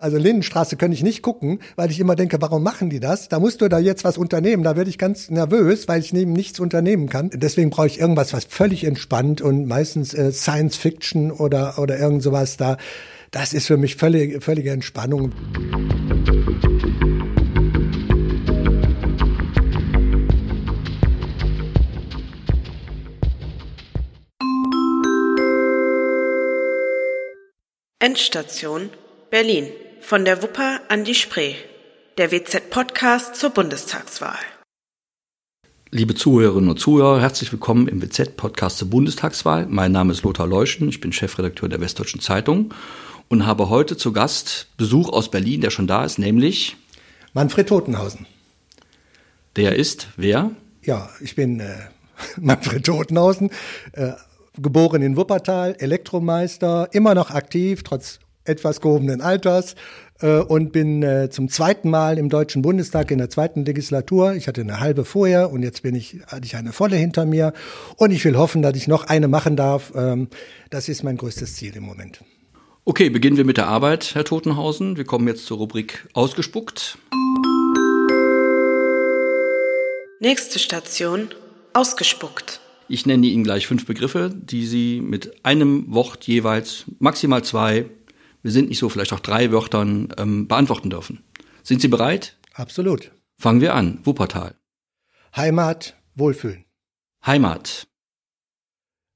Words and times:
Also 0.00 0.16
Lindenstraße 0.16 0.76
könnte 0.78 0.94
ich 0.94 1.02
nicht 1.02 1.20
gucken, 1.20 1.58
weil 1.76 1.90
ich 1.90 2.00
immer 2.00 2.16
denke, 2.16 2.38
warum 2.40 2.62
machen 2.62 2.88
die 2.88 3.00
das? 3.00 3.28
Da 3.28 3.38
musst 3.38 3.60
du 3.60 3.68
da 3.68 3.78
jetzt 3.78 4.02
was 4.02 4.16
unternehmen. 4.16 4.62
Da 4.62 4.74
werde 4.74 4.88
ich 4.88 4.96
ganz 4.96 5.28
nervös, 5.28 5.88
weil 5.88 6.00
ich 6.00 6.14
neben 6.14 6.32
nichts 6.32 6.58
unternehmen 6.58 7.10
kann. 7.10 7.28
Deswegen 7.34 7.68
brauche 7.68 7.86
ich 7.86 8.00
irgendwas, 8.00 8.32
was 8.32 8.46
völlig 8.46 8.84
entspannt 8.84 9.42
und 9.42 9.66
meistens 9.66 10.14
äh, 10.14 10.32
Science 10.32 10.76
Fiction 10.76 11.30
oder, 11.30 11.78
oder 11.78 11.98
irgend 11.98 12.22
sowas 12.22 12.56
da. 12.56 12.78
Das 13.30 13.52
ist 13.52 13.66
für 13.66 13.76
mich 13.76 13.96
völlig, 13.96 14.42
völlige 14.42 14.70
Entspannung. 14.70 15.32
Endstation 27.98 28.88
Berlin 29.30 29.66
von 30.00 30.24
der 30.24 30.42
Wupper 30.42 30.80
an 30.88 31.04
die 31.04 31.14
Spree. 31.14 31.54
Der 32.18 32.32
WZ-Podcast 32.32 33.36
zur 33.36 33.50
Bundestagswahl. 33.50 34.38
Liebe 35.90 36.14
Zuhörerinnen 36.14 36.70
und 36.70 36.78
Zuhörer, 36.78 37.20
herzlich 37.20 37.52
willkommen 37.52 37.88
im 37.88 38.02
WZ-Podcast 38.02 38.78
zur 38.78 38.90
Bundestagswahl. 38.90 39.66
Mein 39.66 39.92
Name 39.92 40.12
ist 40.12 40.22
Lothar 40.22 40.46
Leuschen, 40.46 40.88
ich 40.88 41.00
bin 41.00 41.12
Chefredakteur 41.12 41.68
der 41.68 41.80
Westdeutschen 41.80 42.20
Zeitung 42.20 42.72
und 43.28 43.46
habe 43.46 43.68
heute 43.68 43.96
zu 43.96 44.12
Gast 44.12 44.68
Besuch 44.76 45.08
aus 45.10 45.30
Berlin, 45.30 45.60
der 45.60 45.70
schon 45.70 45.86
da 45.86 46.04
ist, 46.04 46.18
nämlich 46.18 46.76
Manfred 47.32 47.68
Totenhausen. 47.68 48.26
Der 49.56 49.76
ist 49.76 50.08
wer? 50.16 50.50
Ja, 50.82 51.10
ich 51.20 51.36
bin 51.36 51.60
äh, 51.60 51.76
Manfred 52.40 52.84
Totenhausen, 52.84 53.50
äh, 53.92 54.12
geboren 54.60 55.02
in 55.02 55.16
Wuppertal, 55.16 55.76
Elektromeister, 55.78 56.88
immer 56.92 57.14
noch 57.14 57.30
aktiv, 57.30 57.82
trotz 57.82 58.20
etwas 58.44 58.80
gehobenen 58.80 59.20
Alters 59.20 59.74
äh, 60.20 60.38
und 60.38 60.72
bin 60.72 61.02
äh, 61.02 61.30
zum 61.30 61.48
zweiten 61.48 61.90
Mal 61.90 62.18
im 62.18 62.28
Deutschen 62.28 62.62
Bundestag 62.62 63.10
in 63.10 63.18
der 63.18 63.30
zweiten 63.30 63.64
Legislatur. 63.64 64.34
Ich 64.34 64.48
hatte 64.48 64.60
eine 64.60 64.80
halbe 64.80 65.04
vorher 65.04 65.50
und 65.50 65.62
jetzt 65.62 65.82
bin 65.82 65.94
ich, 65.94 66.18
hatte 66.26 66.44
ich 66.44 66.56
eine 66.56 66.72
volle 66.72 66.96
hinter 66.96 67.26
mir 67.26 67.52
und 67.96 68.10
ich 68.10 68.24
will 68.24 68.36
hoffen, 68.36 68.62
dass 68.62 68.76
ich 68.76 68.88
noch 68.88 69.04
eine 69.04 69.28
machen 69.28 69.56
darf. 69.56 69.92
Ähm, 69.94 70.28
das 70.70 70.88
ist 70.88 71.02
mein 71.02 71.16
größtes 71.16 71.56
Ziel 71.56 71.76
im 71.76 71.84
Moment. 71.84 72.22
Okay, 72.84 73.10
beginnen 73.10 73.36
wir 73.36 73.44
mit 73.44 73.56
der 73.56 73.66
Arbeit, 73.66 74.14
Herr 74.14 74.24
Totenhausen. 74.24 74.96
Wir 74.96 75.04
kommen 75.04 75.28
jetzt 75.28 75.46
zur 75.46 75.58
Rubrik 75.58 76.08
Ausgespuckt. 76.14 76.98
Nächste 80.18 80.58
Station, 80.58 81.28
Ausgespuckt. 81.72 82.60
Ich 82.88 83.06
nenne 83.06 83.26
Ihnen 83.26 83.44
gleich 83.44 83.66
fünf 83.66 83.86
Begriffe, 83.86 84.30
die 84.34 84.66
Sie 84.66 85.00
mit 85.00 85.44
einem 85.44 85.84
Wort 85.94 86.26
jeweils, 86.26 86.86
maximal 86.98 87.44
zwei, 87.44 87.86
wir 88.42 88.50
sind 88.50 88.68
nicht 88.68 88.78
so, 88.78 88.88
vielleicht 88.88 89.12
auch 89.12 89.20
drei 89.20 89.52
Wörtern 89.52 90.08
ähm, 90.16 90.48
beantworten 90.48 90.90
dürfen. 90.90 91.22
Sind 91.62 91.80
Sie 91.80 91.88
bereit? 91.88 92.38
Absolut. 92.54 93.12
Fangen 93.38 93.60
wir 93.60 93.74
an. 93.74 94.00
Wuppertal. 94.04 94.54
Heimat, 95.36 95.96
Wohlfühlen. 96.14 96.64
Heimat. 97.24 97.86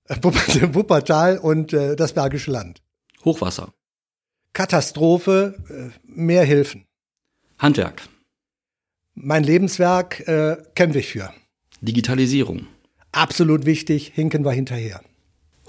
Äh, 0.09 0.17
Wuppertal 0.23 1.39
und 1.39 1.73
äh, 1.73 1.97
das 1.97 2.13
Bergische 2.13 2.51
Land. 2.51 2.83
Hochwasser. 3.25 3.73
Katastrophe, 4.53 5.57
äh, 5.69 5.99
mehr 6.05 6.45
Hilfen. 6.45 6.87
Handwerk. 7.59 8.03
Mein 9.15 9.45
Lebenswerk 9.45 10.27
äh, 10.29 10.57
kämpfe 10.75 10.99
ich 10.99 11.09
für. 11.09 11.33
Digitalisierung. 11.81 12.67
Absolut 13.13 13.65
wichtig, 13.65 14.13
hinken 14.15 14.45
wir 14.45 14.53
hinterher. 14.53 15.01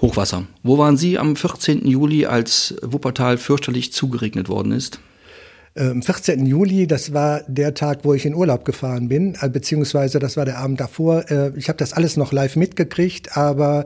Hochwasser. 0.00 0.46
Wo 0.62 0.78
waren 0.78 0.96
Sie 0.96 1.18
am 1.18 1.36
14. 1.36 1.86
Juli, 1.86 2.26
als 2.26 2.74
Wuppertal 2.82 3.38
fürchterlich 3.38 3.92
zugeregnet 3.92 4.48
worden 4.48 4.72
ist? 4.72 5.00
Am 5.78 6.00
14. 6.00 6.46
Juli, 6.46 6.86
das 6.86 7.12
war 7.12 7.42
der 7.48 7.74
Tag, 7.74 8.00
wo 8.02 8.14
ich 8.14 8.24
in 8.24 8.34
Urlaub 8.34 8.64
gefahren 8.64 9.08
bin, 9.08 9.36
äh, 9.40 9.48
beziehungsweise 9.50 10.18
das 10.18 10.38
war 10.38 10.46
der 10.46 10.58
Abend 10.58 10.80
davor. 10.80 11.30
Äh, 11.30 11.52
ich 11.56 11.68
habe 11.68 11.76
das 11.76 11.92
alles 11.92 12.16
noch 12.16 12.32
live 12.32 12.56
mitgekriegt, 12.56 13.36
aber 13.36 13.84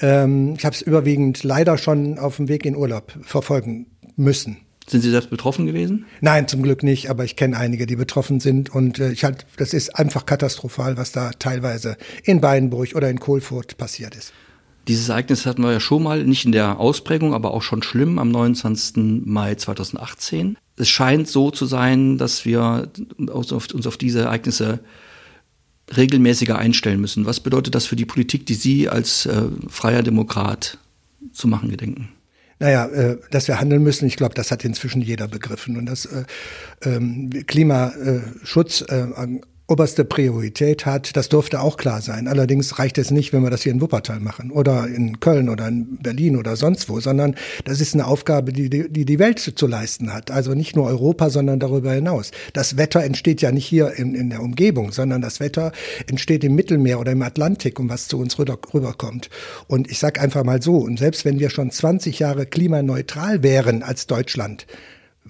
ähm, 0.00 0.54
ich 0.56 0.64
habe 0.64 0.74
es 0.74 0.80
überwiegend 0.80 1.44
leider 1.44 1.76
schon 1.76 2.18
auf 2.18 2.36
dem 2.36 2.48
Weg 2.48 2.64
in 2.64 2.74
Urlaub 2.74 3.12
verfolgen 3.20 3.86
müssen. 4.16 4.56
Sind 4.86 5.02
Sie 5.02 5.10
selbst 5.10 5.28
betroffen 5.28 5.66
gewesen? 5.66 6.06
Nein, 6.22 6.48
zum 6.48 6.62
Glück 6.62 6.82
nicht, 6.82 7.10
aber 7.10 7.24
ich 7.24 7.36
kenne 7.36 7.58
einige, 7.58 7.86
die 7.86 7.96
betroffen 7.96 8.40
sind 8.40 8.74
und 8.74 8.98
äh, 8.98 9.10
ich 9.10 9.24
halt, 9.24 9.44
das 9.58 9.74
ist 9.74 9.94
einfach 9.94 10.24
katastrophal, 10.24 10.96
was 10.96 11.12
da 11.12 11.32
teilweise 11.38 11.98
in 12.24 12.40
Beinburg 12.40 12.94
oder 12.94 13.10
in 13.10 13.20
Kohlfurt 13.20 13.76
passiert 13.76 14.14
ist. 14.14 14.32
Dieses 14.88 15.08
Ereignis 15.08 15.46
hatten 15.46 15.62
wir 15.62 15.72
ja 15.72 15.80
schon 15.80 16.02
mal, 16.02 16.24
nicht 16.24 16.44
in 16.44 16.52
der 16.52 16.78
Ausprägung, 16.78 17.34
aber 17.34 17.52
auch 17.52 17.62
schon 17.62 17.82
schlimm 17.82 18.18
am 18.18 18.30
29. 18.30 19.24
Mai 19.24 19.54
2018. 19.56 20.56
Es 20.76 20.88
scheint 20.88 21.28
so 21.28 21.50
zu 21.50 21.66
sein, 21.66 22.18
dass 22.18 22.44
wir 22.44 22.90
uns 23.18 23.52
auf 23.52 23.96
diese 23.96 24.20
Ereignisse 24.20 24.80
regelmäßiger 25.96 26.58
einstellen 26.58 27.00
müssen. 27.00 27.26
Was 27.26 27.40
bedeutet 27.40 27.74
das 27.74 27.86
für 27.86 27.96
die 27.96 28.04
Politik, 28.04 28.46
die 28.46 28.54
Sie 28.54 28.88
als 28.88 29.26
äh, 29.26 29.42
freier 29.68 30.02
Demokrat 30.02 30.78
zu 31.32 31.48
machen 31.48 31.70
gedenken? 31.70 32.08
Naja, 32.58 32.86
äh, 32.86 33.18
dass 33.30 33.48
wir 33.48 33.60
handeln 33.60 33.82
müssen, 33.82 34.06
ich 34.06 34.16
glaube, 34.16 34.34
das 34.34 34.50
hat 34.50 34.64
inzwischen 34.64 35.02
jeder 35.02 35.28
begriffen. 35.28 35.76
Und 35.76 35.86
das 35.86 36.06
äh, 36.06 36.24
ähm, 36.82 37.30
Klimaschutz 37.46 38.82
äh, 38.82 39.06
oberste 39.68 40.04
Priorität 40.04 40.86
hat, 40.86 41.16
das 41.16 41.28
dürfte 41.28 41.60
auch 41.60 41.76
klar 41.76 42.00
sein. 42.00 42.28
Allerdings 42.28 42.78
reicht 42.78 42.98
es 42.98 43.10
nicht, 43.10 43.32
wenn 43.32 43.42
wir 43.42 43.50
das 43.50 43.62
hier 43.62 43.72
in 43.72 43.80
Wuppertal 43.80 44.20
machen 44.20 44.52
oder 44.52 44.86
in 44.86 45.18
Köln 45.18 45.48
oder 45.48 45.66
in 45.66 45.98
Berlin 45.98 46.36
oder 46.36 46.56
sonst 46.56 46.88
wo, 46.88 47.00
sondern 47.00 47.34
das 47.64 47.80
ist 47.80 47.94
eine 47.94 48.06
Aufgabe, 48.06 48.52
die 48.52 48.70
die, 48.70 49.04
die 49.04 49.18
Welt 49.18 49.40
zu 49.40 49.66
leisten 49.66 50.12
hat. 50.12 50.30
Also 50.30 50.54
nicht 50.54 50.76
nur 50.76 50.86
Europa, 50.86 51.30
sondern 51.30 51.58
darüber 51.58 51.92
hinaus. 51.92 52.30
Das 52.52 52.76
Wetter 52.76 53.02
entsteht 53.02 53.42
ja 53.42 53.50
nicht 53.50 53.66
hier 53.66 53.92
in, 53.94 54.14
in 54.14 54.30
der 54.30 54.40
Umgebung, 54.40 54.92
sondern 54.92 55.20
das 55.20 55.40
Wetter 55.40 55.72
entsteht 56.06 56.44
im 56.44 56.54
Mittelmeer 56.54 57.00
oder 57.00 57.12
im 57.12 57.22
Atlantik, 57.22 57.80
um 57.80 57.88
was 57.88 58.06
zu 58.06 58.18
uns 58.18 58.38
rüber, 58.38 58.58
rüberkommt. 58.72 59.30
Und 59.66 59.90
ich 59.90 59.98
sage 59.98 60.20
einfach 60.20 60.44
mal 60.44 60.62
so, 60.62 60.76
und 60.76 60.98
selbst 60.98 61.24
wenn 61.24 61.40
wir 61.40 61.50
schon 61.50 61.70
20 61.70 62.20
Jahre 62.20 62.46
klimaneutral 62.46 63.42
wären 63.42 63.82
als 63.82 64.06
Deutschland, 64.06 64.66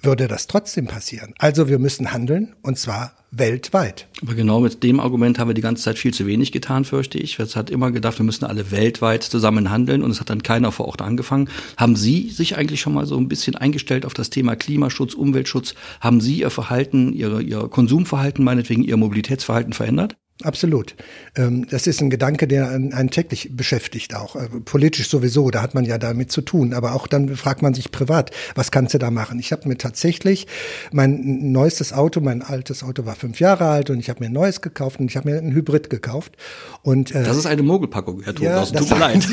würde 0.01 0.27
das 0.27 0.47
trotzdem 0.47 0.87
passieren. 0.87 1.33
Also 1.39 1.67
wir 1.67 1.79
müssen 1.79 2.11
handeln 2.13 2.55
und 2.61 2.77
zwar 2.77 3.13
weltweit. 3.31 4.07
Aber 4.21 4.35
genau 4.35 4.61
mit 4.61 4.83
dem 4.83 4.99
Argument 4.99 5.37
haben 5.37 5.49
wir 5.49 5.53
die 5.53 5.61
ganze 5.61 5.83
Zeit 5.83 5.97
viel 5.97 6.13
zu 6.13 6.25
wenig 6.25 6.51
getan, 6.51 6.85
fürchte 6.85 7.17
ich. 7.17 7.39
Es 7.39 7.55
hat 7.55 7.69
immer 7.69 7.91
gedacht, 7.91 8.19
wir 8.19 8.25
müssen 8.25 8.45
alle 8.45 8.71
weltweit 8.71 9.23
zusammen 9.23 9.69
handeln 9.69 10.01
und 10.01 10.11
es 10.11 10.19
hat 10.19 10.29
dann 10.29 10.43
keiner 10.43 10.71
vor 10.71 10.87
Ort 10.87 11.01
angefangen. 11.01 11.49
Haben 11.75 11.95
Sie 11.95 12.29
sich 12.29 12.57
eigentlich 12.57 12.81
schon 12.81 12.93
mal 12.93 13.05
so 13.05 13.17
ein 13.17 13.27
bisschen 13.27 13.55
eingestellt 13.55 14.05
auf 14.05 14.13
das 14.13 14.29
Thema 14.29 14.55
Klimaschutz, 14.55 15.13
Umweltschutz? 15.13 15.75
Haben 15.99 16.21
Sie 16.21 16.39
Ihr 16.39 16.49
Verhalten, 16.49 17.13
Ihr, 17.13 17.39
Ihr 17.41 17.67
Konsumverhalten, 17.67 18.43
meinetwegen 18.43 18.83
Ihr 18.83 18.97
Mobilitätsverhalten 18.97 19.73
verändert? 19.73 20.15
Absolut. 20.43 20.95
Ähm, 21.35 21.65
das 21.67 21.87
ist 21.87 21.99
ein 21.99 22.11
Gedanke, 22.11 22.47
der 22.47 22.69
einen 22.69 23.09
täglich 23.09 23.49
beschäftigt 23.55 24.15
auch. 24.15 24.35
Äh, 24.35 24.47
politisch 24.63 25.09
sowieso, 25.09 25.49
da 25.49 25.63
hat 25.63 25.73
man 25.73 25.83
ja 25.83 25.97
damit 25.97 26.31
zu 26.31 26.41
tun. 26.41 26.73
Aber 26.73 26.93
auch 26.93 27.07
dann 27.07 27.35
fragt 27.35 27.63
man 27.63 27.73
sich 27.73 27.91
privat, 27.91 28.29
was 28.53 28.69
kannst 28.69 28.93
du 28.93 28.99
da 28.99 29.09
machen? 29.09 29.39
Ich 29.39 29.51
habe 29.51 29.67
mir 29.67 29.77
tatsächlich 29.77 30.45
mein 30.91 31.51
neuestes 31.51 31.91
Auto, 31.91 32.21
mein 32.21 32.43
altes 32.43 32.83
Auto 32.83 33.05
war 33.05 33.15
fünf 33.15 33.39
Jahre 33.39 33.65
alt 33.65 33.89
und 33.89 33.99
ich 33.99 34.09
habe 34.09 34.19
mir 34.19 34.27
ein 34.27 34.33
neues 34.33 34.61
gekauft 34.61 34.99
und 34.99 35.09
ich 35.09 35.17
habe 35.17 35.31
mir 35.31 35.39
ein 35.39 35.53
Hybrid 35.53 35.89
gekauft. 35.89 36.37
Und, 36.83 37.15
äh, 37.15 37.23
das 37.23 37.37
ist 37.37 37.47
eine 37.47 37.63
Mogelpackung, 37.63 38.21
Herr 38.21 38.35
Thomas. 38.35 38.71
Ja, 38.71 38.79
tut 38.79 38.91
mir 38.91 38.99
leid. 38.99 39.27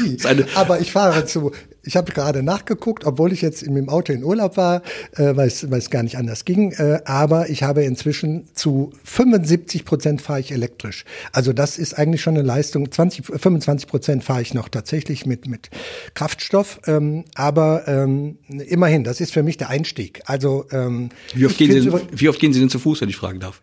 Aber 0.55 0.81
ich 0.81 0.91
fahre 0.91 1.27
zu, 1.27 1.53
ich 1.85 1.97
habe 1.97 2.13
gerade 2.13 2.43
nachgeguckt, 2.43 3.05
obwohl 3.05 3.33
ich 3.33 3.43
jetzt 3.43 3.67
mit 3.67 3.77
dem 3.77 3.89
Auto 3.89 4.13
in 4.13 4.25
Urlaub 4.25 4.57
war, 4.57 4.83
äh, 5.17 5.37
weil 5.37 5.49
es 5.49 5.91
gar 5.91 6.03
nicht 6.03 6.17
anders 6.17 6.45
ging. 6.45 6.73
Äh, 6.73 7.01
aber 7.05 7.51
ich 7.51 7.63
habe 7.63 7.85
inzwischen 7.85 8.47
zu 8.55 8.93
75 9.05 9.85
Prozent 9.85 10.23
fahre 10.23 10.41
ich 10.41 10.53
elektrisch. 10.53 11.05
Also 11.33 11.53
das 11.53 11.79
ist 11.79 11.99
eigentlich 11.99 12.23
schon 12.23 12.35
eine 12.35 12.43
Leistung. 12.43 12.91
20, 12.91 13.27
25 13.27 13.89
Prozent 13.89 14.25
fahre 14.25 14.43
ich 14.43 14.55
noch 14.55 14.69
tatsächlich 14.69 15.27
mit 15.27 15.49
mit 15.49 15.71
Kraftstoff. 16.15 16.81
Ähm, 16.87 17.25
aber 17.35 17.87
ähm, 17.87 18.39
immerhin, 18.49 19.05
das 19.05 19.21
ist 19.21 19.33
für 19.33 19.43
mich 19.43 19.57
der 19.57 19.69
Einstieg. 19.71 20.23
Also 20.27 20.67
ähm, 20.73 21.11
wie 21.35 21.47
oft, 21.47 21.59
gehen 21.59 21.73
Sie 21.73 21.93
wie 22.13 22.29
oft 22.29 22.41
gehen 22.41 22.53
Sie 22.53 22.61
denn 22.61 22.71
zu 22.71 22.79
Fuß, 22.79 23.01
wenn 23.01 23.09
ich 23.09 23.17
fragen 23.17 23.41
darf? 23.41 23.61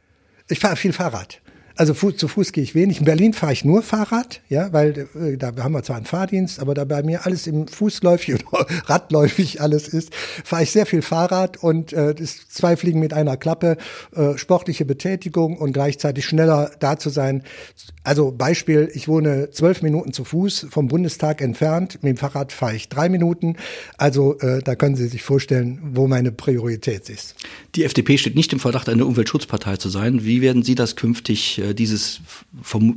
Ich 0.48 0.60
fahre 0.60 0.76
viel 0.76 0.94
Fahrrad. 0.94 1.42
Also 1.76 1.94
Fuß, 1.94 2.18
zu 2.18 2.28
Fuß 2.28 2.52
gehe 2.52 2.64
ich 2.64 2.76
wenig. 2.76 3.00
In 3.00 3.06
Berlin 3.06 3.34
fahre 3.34 3.54
ich 3.54 3.66
nur 3.66 3.82
Fahrrad, 3.82 4.42
ja, 4.50 4.72
weil 4.74 5.08
äh, 5.16 5.38
da 5.38 5.52
haben 5.58 5.74
wir 5.74 5.84
zwar 5.84 5.98
einen 5.98 6.06
Fahrdienst, 6.06 6.60
aber 6.60 6.74
da 6.74 6.86
bei 6.86 7.04
mir 7.04 7.26
alles 7.26 7.48
im 7.48 7.68
Fußläufig 7.68 8.46
oder 8.52 8.66
radläufig 8.86 9.62
alles 9.62 9.88
ist, 9.88 10.14
fahre 10.14 10.64
ich 10.64 10.72
sehr 10.72 10.86
viel 10.86 11.02
Fahrrad 11.02 11.58
und 11.58 11.94
äh, 11.94 12.14
das 12.14 12.48
zwei 12.50 12.76
Fliegen 12.76 13.00
mit 13.00 13.14
einer 13.14 13.38
Klappe, 13.38 13.78
äh, 14.16 14.38
sportliche 14.38 14.86
Betätigung 14.86 15.58
und 15.58 15.74
gleichzeitig 15.74 16.26
schneller 16.26 16.72
da 16.80 16.98
zu 16.98 17.10
sein. 17.10 17.44
Also 18.04 18.32
Beispiel, 18.32 18.90
ich 18.94 19.08
wohne 19.08 19.50
zwölf 19.52 19.84
Minuten 19.84 20.12
zu 20.12 20.24
Fuß 20.24 20.68
vom 20.72 20.88
Bundestag 20.88 21.42
entfernt, 21.42 22.00
mit 22.02 22.12
dem 22.12 22.18
Fahrrad 22.18 22.52
fahre 22.52 22.76
ich 22.76 22.90
drei 22.90 23.10
Minuten. 23.10 23.58
Also 23.98 24.40
äh, 24.40 24.62
da 24.64 24.76
können 24.76 24.96
Sie 24.96 25.08
sich 25.08 25.22
vorstellen, 25.22 25.80
wo 25.94 26.08
meine 26.08 26.32
Priorität 26.32 27.10
ist. 27.10 27.36
Die 27.76 27.84
FDP 27.84 28.18
steht 28.18 28.36
nicht 28.36 28.52
im 28.54 28.60
Verdacht, 28.60 28.90
eine 28.90 29.06
Umweltschutzpartei 29.06 29.78
zu 29.78 29.90
sein. 29.90 30.26
Wie 30.26 30.42
werden 30.42 30.64
Sie 30.64 30.74
das 30.74 30.96
künftig, 30.96 31.60
äh, 31.60 31.74
dieses 31.74 32.22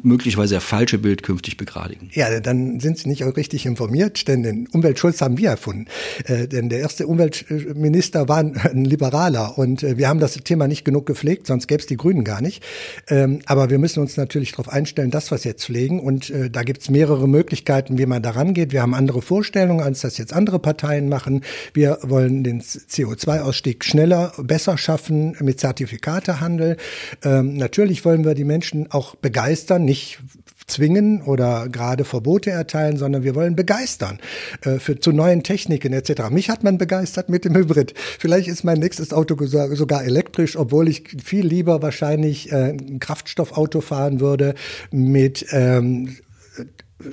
möglicherweise 0.02 0.58
falsche 0.60 0.98
Bild 0.98 1.22
künftig 1.22 1.58
begradigen? 1.58 2.10
Ja, 2.14 2.40
dann 2.40 2.80
sind 2.80 2.98
Sie 2.98 3.08
nicht 3.08 3.22
richtig 3.36 3.66
informiert, 3.66 4.26
denn 4.26 4.42
den 4.42 4.66
Umweltschutz 4.68 5.20
haben 5.20 5.36
wir 5.36 5.50
erfunden. 5.50 5.86
Äh, 6.24 6.48
denn 6.48 6.70
der 6.70 6.78
erste 6.78 7.06
Umweltminister 7.06 8.26
war 8.28 8.38
ein 8.64 8.84
Liberaler 8.84 9.58
und 9.58 9.82
äh, 9.82 9.98
wir 9.98 10.08
haben 10.08 10.20
das 10.20 10.32
Thema 10.34 10.66
nicht 10.66 10.84
genug 10.84 11.04
gepflegt, 11.04 11.46
sonst 11.46 11.66
gäbe 11.66 11.80
es 11.80 11.86
die 11.86 11.98
Grünen 11.98 12.24
gar 12.24 12.40
nicht. 12.40 12.62
Ähm, 13.08 13.40
aber 13.44 13.68
wir 13.68 13.78
müssen 13.78 14.00
uns 14.00 14.16
natürlich 14.16 14.52
darauf 14.52 14.70
einstellen, 14.70 14.93
dass 14.96 15.30
wir 15.30 15.36
es 15.36 15.44
jetzt 15.44 15.64
pflegen 15.64 16.00
und 16.00 16.30
äh, 16.30 16.50
da 16.50 16.62
gibt 16.62 16.82
es 16.82 16.90
mehrere 16.90 17.28
Möglichkeiten, 17.28 17.96
wie 17.98 18.06
man 18.06 18.22
daran 18.22 18.54
geht. 18.54 18.72
Wir 18.72 18.82
haben 18.82 18.94
andere 18.94 19.22
Vorstellungen, 19.22 19.80
als 19.80 20.00
das 20.00 20.18
jetzt 20.18 20.32
andere 20.32 20.58
Parteien 20.58 21.08
machen. 21.08 21.42
Wir 21.72 21.98
wollen 22.02 22.42
den 22.42 22.60
CO2-Ausstieg 22.60 23.84
schneller, 23.84 24.32
besser 24.42 24.64
besser 24.64 24.78
schaffen 24.78 25.36
mit 25.40 25.60
Zertifikatehandel. 25.60 26.76
Ähm, 27.22 27.56
natürlich 27.56 28.04
wollen 28.04 28.24
wir 28.24 28.34
die 28.34 28.44
Menschen 28.44 28.90
auch 28.90 29.14
begeistern, 29.14 29.84
nicht 29.84 30.20
zwingen 30.66 31.22
oder 31.22 31.68
gerade 31.68 32.04
Verbote 32.04 32.50
erteilen, 32.50 32.96
sondern 32.96 33.22
wir 33.22 33.34
wollen 33.34 33.56
begeistern 33.56 34.18
äh, 34.62 34.78
für 34.78 34.98
zu 34.98 35.12
neuen 35.12 35.42
Techniken 35.42 35.92
etc. 35.92 36.30
Mich 36.30 36.50
hat 36.50 36.64
man 36.64 36.78
begeistert 36.78 37.28
mit 37.28 37.44
dem 37.44 37.54
Hybrid. 37.54 37.94
Vielleicht 37.96 38.48
ist 38.48 38.64
mein 38.64 38.78
nächstes 38.78 39.12
Auto 39.12 39.36
sogar 39.46 40.04
elektrisch, 40.04 40.56
obwohl 40.56 40.88
ich 40.88 41.04
viel 41.22 41.46
lieber 41.46 41.82
wahrscheinlich 41.82 42.52
äh, 42.52 42.70
ein 42.70 42.98
Kraftstoffauto 42.98 43.80
fahren 43.80 44.20
würde 44.20 44.54
mit 44.90 45.46
ähm, 45.50 46.16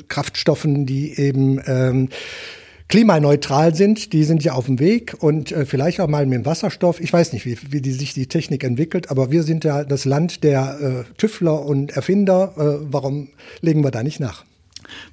Kraftstoffen, 0.08 0.86
die 0.86 1.18
eben 1.20 1.62
ähm, 1.66 2.10
klimaneutral 2.92 3.74
sind. 3.74 4.14
Die 4.14 4.26
sind 4.26 4.44
ja 4.44 4.54
auf 4.54 4.66
dem 4.66 4.80
Weg 4.80 5.16
und 5.20 5.52
äh, 5.52 5.66
vielleicht 5.66 6.00
auch 6.02 6.08
mal 6.08 6.26
mit 6.26 6.36
dem 6.36 6.46
Wasserstoff. 6.46 7.00
Ich 7.00 7.12
weiß 7.12 7.34
nicht, 7.34 7.46
wie, 7.46 7.58
wie 7.70 7.82
die, 7.82 7.94
sich 7.94 8.14
die 8.14 8.28
Technik 8.28 8.64
entwickelt, 8.64 9.10
aber 9.10 9.32
wir 9.32 9.44
sind 9.44 9.64
ja 9.64 9.84
das 9.84 10.06
Land 10.06 10.44
der 10.44 11.06
äh, 11.08 11.14
Tüftler 11.18 11.66
und 11.66 11.92
Erfinder. 11.92 12.54
Äh, 12.58 12.86
warum 12.92 13.30
legen 13.62 13.84
wir 13.84 13.92
da 13.92 14.04
nicht 14.04 14.20
nach? 14.20 14.44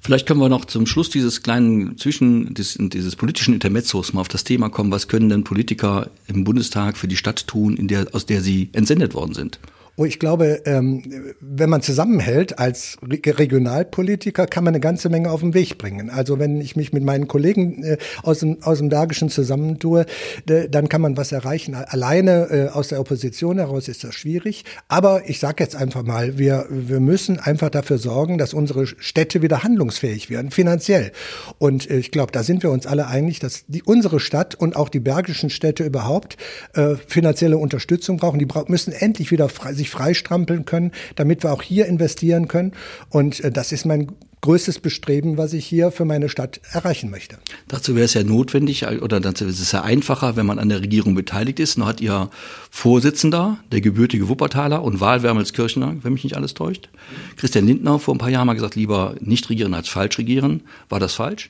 Vielleicht 0.01 0.27
können 0.27 0.41
wir 0.41 0.49
noch 0.49 0.65
zum 0.65 0.85
Schluss 0.85 1.09
dieses 1.09 1.41
kleinen 1.41 1.97
Zwischen, 1.97 2.53
dieses, 2.53 2.77
dieses 2.79 3.15
politischen 3.15 3.53
Intermezzos 3.53 4.11
mal 4.11 4.21
auf 4.21 4.27
das 4.27 4.43
Thema 4.43 4.69
kommen. 4.69 4.91
Was 4.91 5.07
können 5.07 5.29
denn 5.29 5.45
Politiker 5.45 6.09
im 6.27 6.43
Bundestag 6.43 6.97
für 6.97 7.07
die 7.07 7.15
Stadt 7.15 7.47
tun, 7.47 7.77
in 7.77 7.87
der, 7.87 8.07
aus 8.11 8.25
der 8.25 8.41
sie 8.41 8.69
entsendet 8.73 9.13
worden 9.13 9.33
sind? 9.33 9.59
Oh, 9.99 10.05
ich 10.05 10.17
glaube, 10.17 10.61
ähm, 10.63 11.03
wenn 11.41 11.69
man 11.69 11.81
zusammenhält 11.81 12.57
als 12.57 12.95
Regionalpolitiker, 13.03 14.47
kann 14.47 14.63
man 14.63 14.73
eine 14.73 14.79
ganze 14.79 15.09
Menge 15.09 15.29
auf 15.29 15.41
den 15.41 15.53
Weg 15.53 15.77
bringen. 15.77 16.09
Also 16.09 16.39
wenn 16.39 16.61
ich 16.61 16.77
mich 16.77 16.93
mit 16.93 17.03
meinen 17.03 17.27
Kollegen 17.27 17.83
äh, 17.83 17.97
aus 18.23 18.39
dem, 18.39 18.63
aus 18.63 18.77
dem 18.77 18.87
Bergischen 18.87 19.27
zusammentue, 19.27 20.05
dann 20.45 20.87
kann 20.87 21.01
man 21.01 21.17
was 21.17 21.33
erreichen. 21.33 21.75
Alleine 21.75 22.47
äh, 22.49 22.69
aus 22.69 22.87
der 22.87 23.01
Opposition 23.01 23.57
heraus 23.57 23.89
ist 23.89 24.05
das 24.05 24.15
schwierig. 24.15 24.63
Aber 24.87 25.27
ich 25.27 25.41
sage 25.41 25.61
jetzt 25.61 25.75
einfach 25.75 26.03
mal, 26.03 26.37
wir, 26.37 26.67
wir 26.69 27.01
müssen 27.01 27.37
einfach 27.37 27.69
dafür 27.69 27.97
sorgen, 27.97 28.37
dass 28.37 28.53
unsere 28.53 28.87
Städte 28.87 29.41
wieder 29.41 29.63
handlungsfähig 29.63 30.29
werden, 30.29 30.51
finanziell. 30.51 31.11
Und 31.57 31.91
äh, 31.91 31.97
ich 31.97 32.11
glaube, 32.11 32.31
da 32.31 32.43
sind 32.43 32.63
wir 32.63 32.71
uns 32.71 32.87
alle 32.87 33.07
einig, 33.07 33.39
dass 33.39 33.65
die, 33.67 33.83
unsere 33.83 34.21
Stadt 34.21 34.55
und 34.55 34.77
auch 34.77 34.87
die 34.87 35.01
bergischen 35.01 35.49
Städte 35.49 35.83
überhaupt 35.83 36.37
äh, 36.73 36.95
finanzielle 37.05 37.57
Unterstützung 37.57 38.15
brauchen. 38.15 38.39
Die 38.39 38.45
bra 38.45 38.63
müssen 38.69 38.93
endlich 38.93 39.31
wieder 39.31 39.49
frei, 39.49 39.73
sich 39.73 39.88
freistrampeln 39.89 40.65
können, 40.65 40.91
damit 41.15 41.43
wir 41.43 41.51
auch 41.51 41.61
hier 41.61 41.85
investieren 41.85 42.47
können. 42.47 42.73
Und 43.09 43.39
äh, 43.43 43.51
das 43.51 43.71
ist 43.71 43.85
mein 43.85 44.07
größtes 44.41 44.79
Bestreben, 44.79 45.37
was 45.37 45.53
ich 45.53 45.65
hier 45.65 45.91
für 45.91 46.05
meine 46.05 46.29
Stadt 46.29 46.61
erreichen 46.71 47.09
möchte. 47.09 47.37
Dazu 47.67 47.95
wäre 47.95 48.05
es 48.05 48.13
ja 48.13 48.23
notwendig 48.23 48.87
oder 48.87 49.19
dazu 49.19 49.45
ist 49.45 49.59
es 49.59 49.71
ja 49.71 49.81
einfacher, 49.81 50.35
wenn 50.35 50.45
man 50.45 50.59
an 50.59 50.69
der 50.69 50.81
Regierung 50.81 51.13
beteiligt 51.15 51.59
ist. 51.59 51.77
Nun 51.77 51.87
hat 51.87 52.01
Ihr 52.01 52.29
Vorsitzender, 52.69 53.59
der 53.71 53.81
gebürtige 53.81 54.29
Wuppertaler 54.29 54.81
und 54.81 55.01
Wahlwermelskirchener, 55.01 55.97
wenn 56.01 56.13
mich 56.13 56.23
nicht 56.23 56.37
alles 56.37 56.53
täuscht, 56.53 56.89
Christian 57.35 57.67
Lindner 57.67 57.99
vor 57.99 58.15
ein 58.15 58.19
paar 58.19 58.29
Jahren 58.29 58.47
mal 58.47 58.53
gesagt, 58.53 58.75
lieber 58.75 59.15
nicht 59.19 59.49
regieren 59.49 59.73
als 59.73 59.89
falsch 59.89 60.17
regieren. 60.17 60.61
War 60.87 60.99
das 60.99 61.15
falsch? 61.15 61.49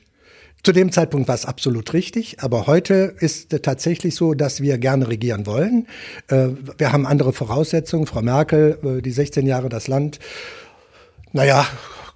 Zu 0.62 0.72
dem 0.72 0.92
Zeitpunkt 0.92 1.26
war 1.26 1.34
es 1.34 1.46
absolut 1.46 1.94
richtig, 1.94 2.42
aber 2.42 2.66
heute 2.66 3.14
ist 3.18 3.62
tatsächlich 3.62 4.14
so, 4.14 4.34
dass 4.34 4.60
wir 4.60 4.76
gerne 4.76 5.08
regieren 5.08 5.46
wollen. 5.46 5.86
Äh, 6.28 6.48
wir 6.76 6.92
haben 6.92 7.06
andere 7.06 7.32
Voraussetzungen. 7.32 8.06
Frau 8.06 8.20
Merkel, 8.20 8.78
äh, 8.82 9.00
die 9.00 9.10
16 9.10 9.46
Jahre 9.46 9.70
das 9.70 9.88
Land, 9.88 10.18
naja, 11.32 11.66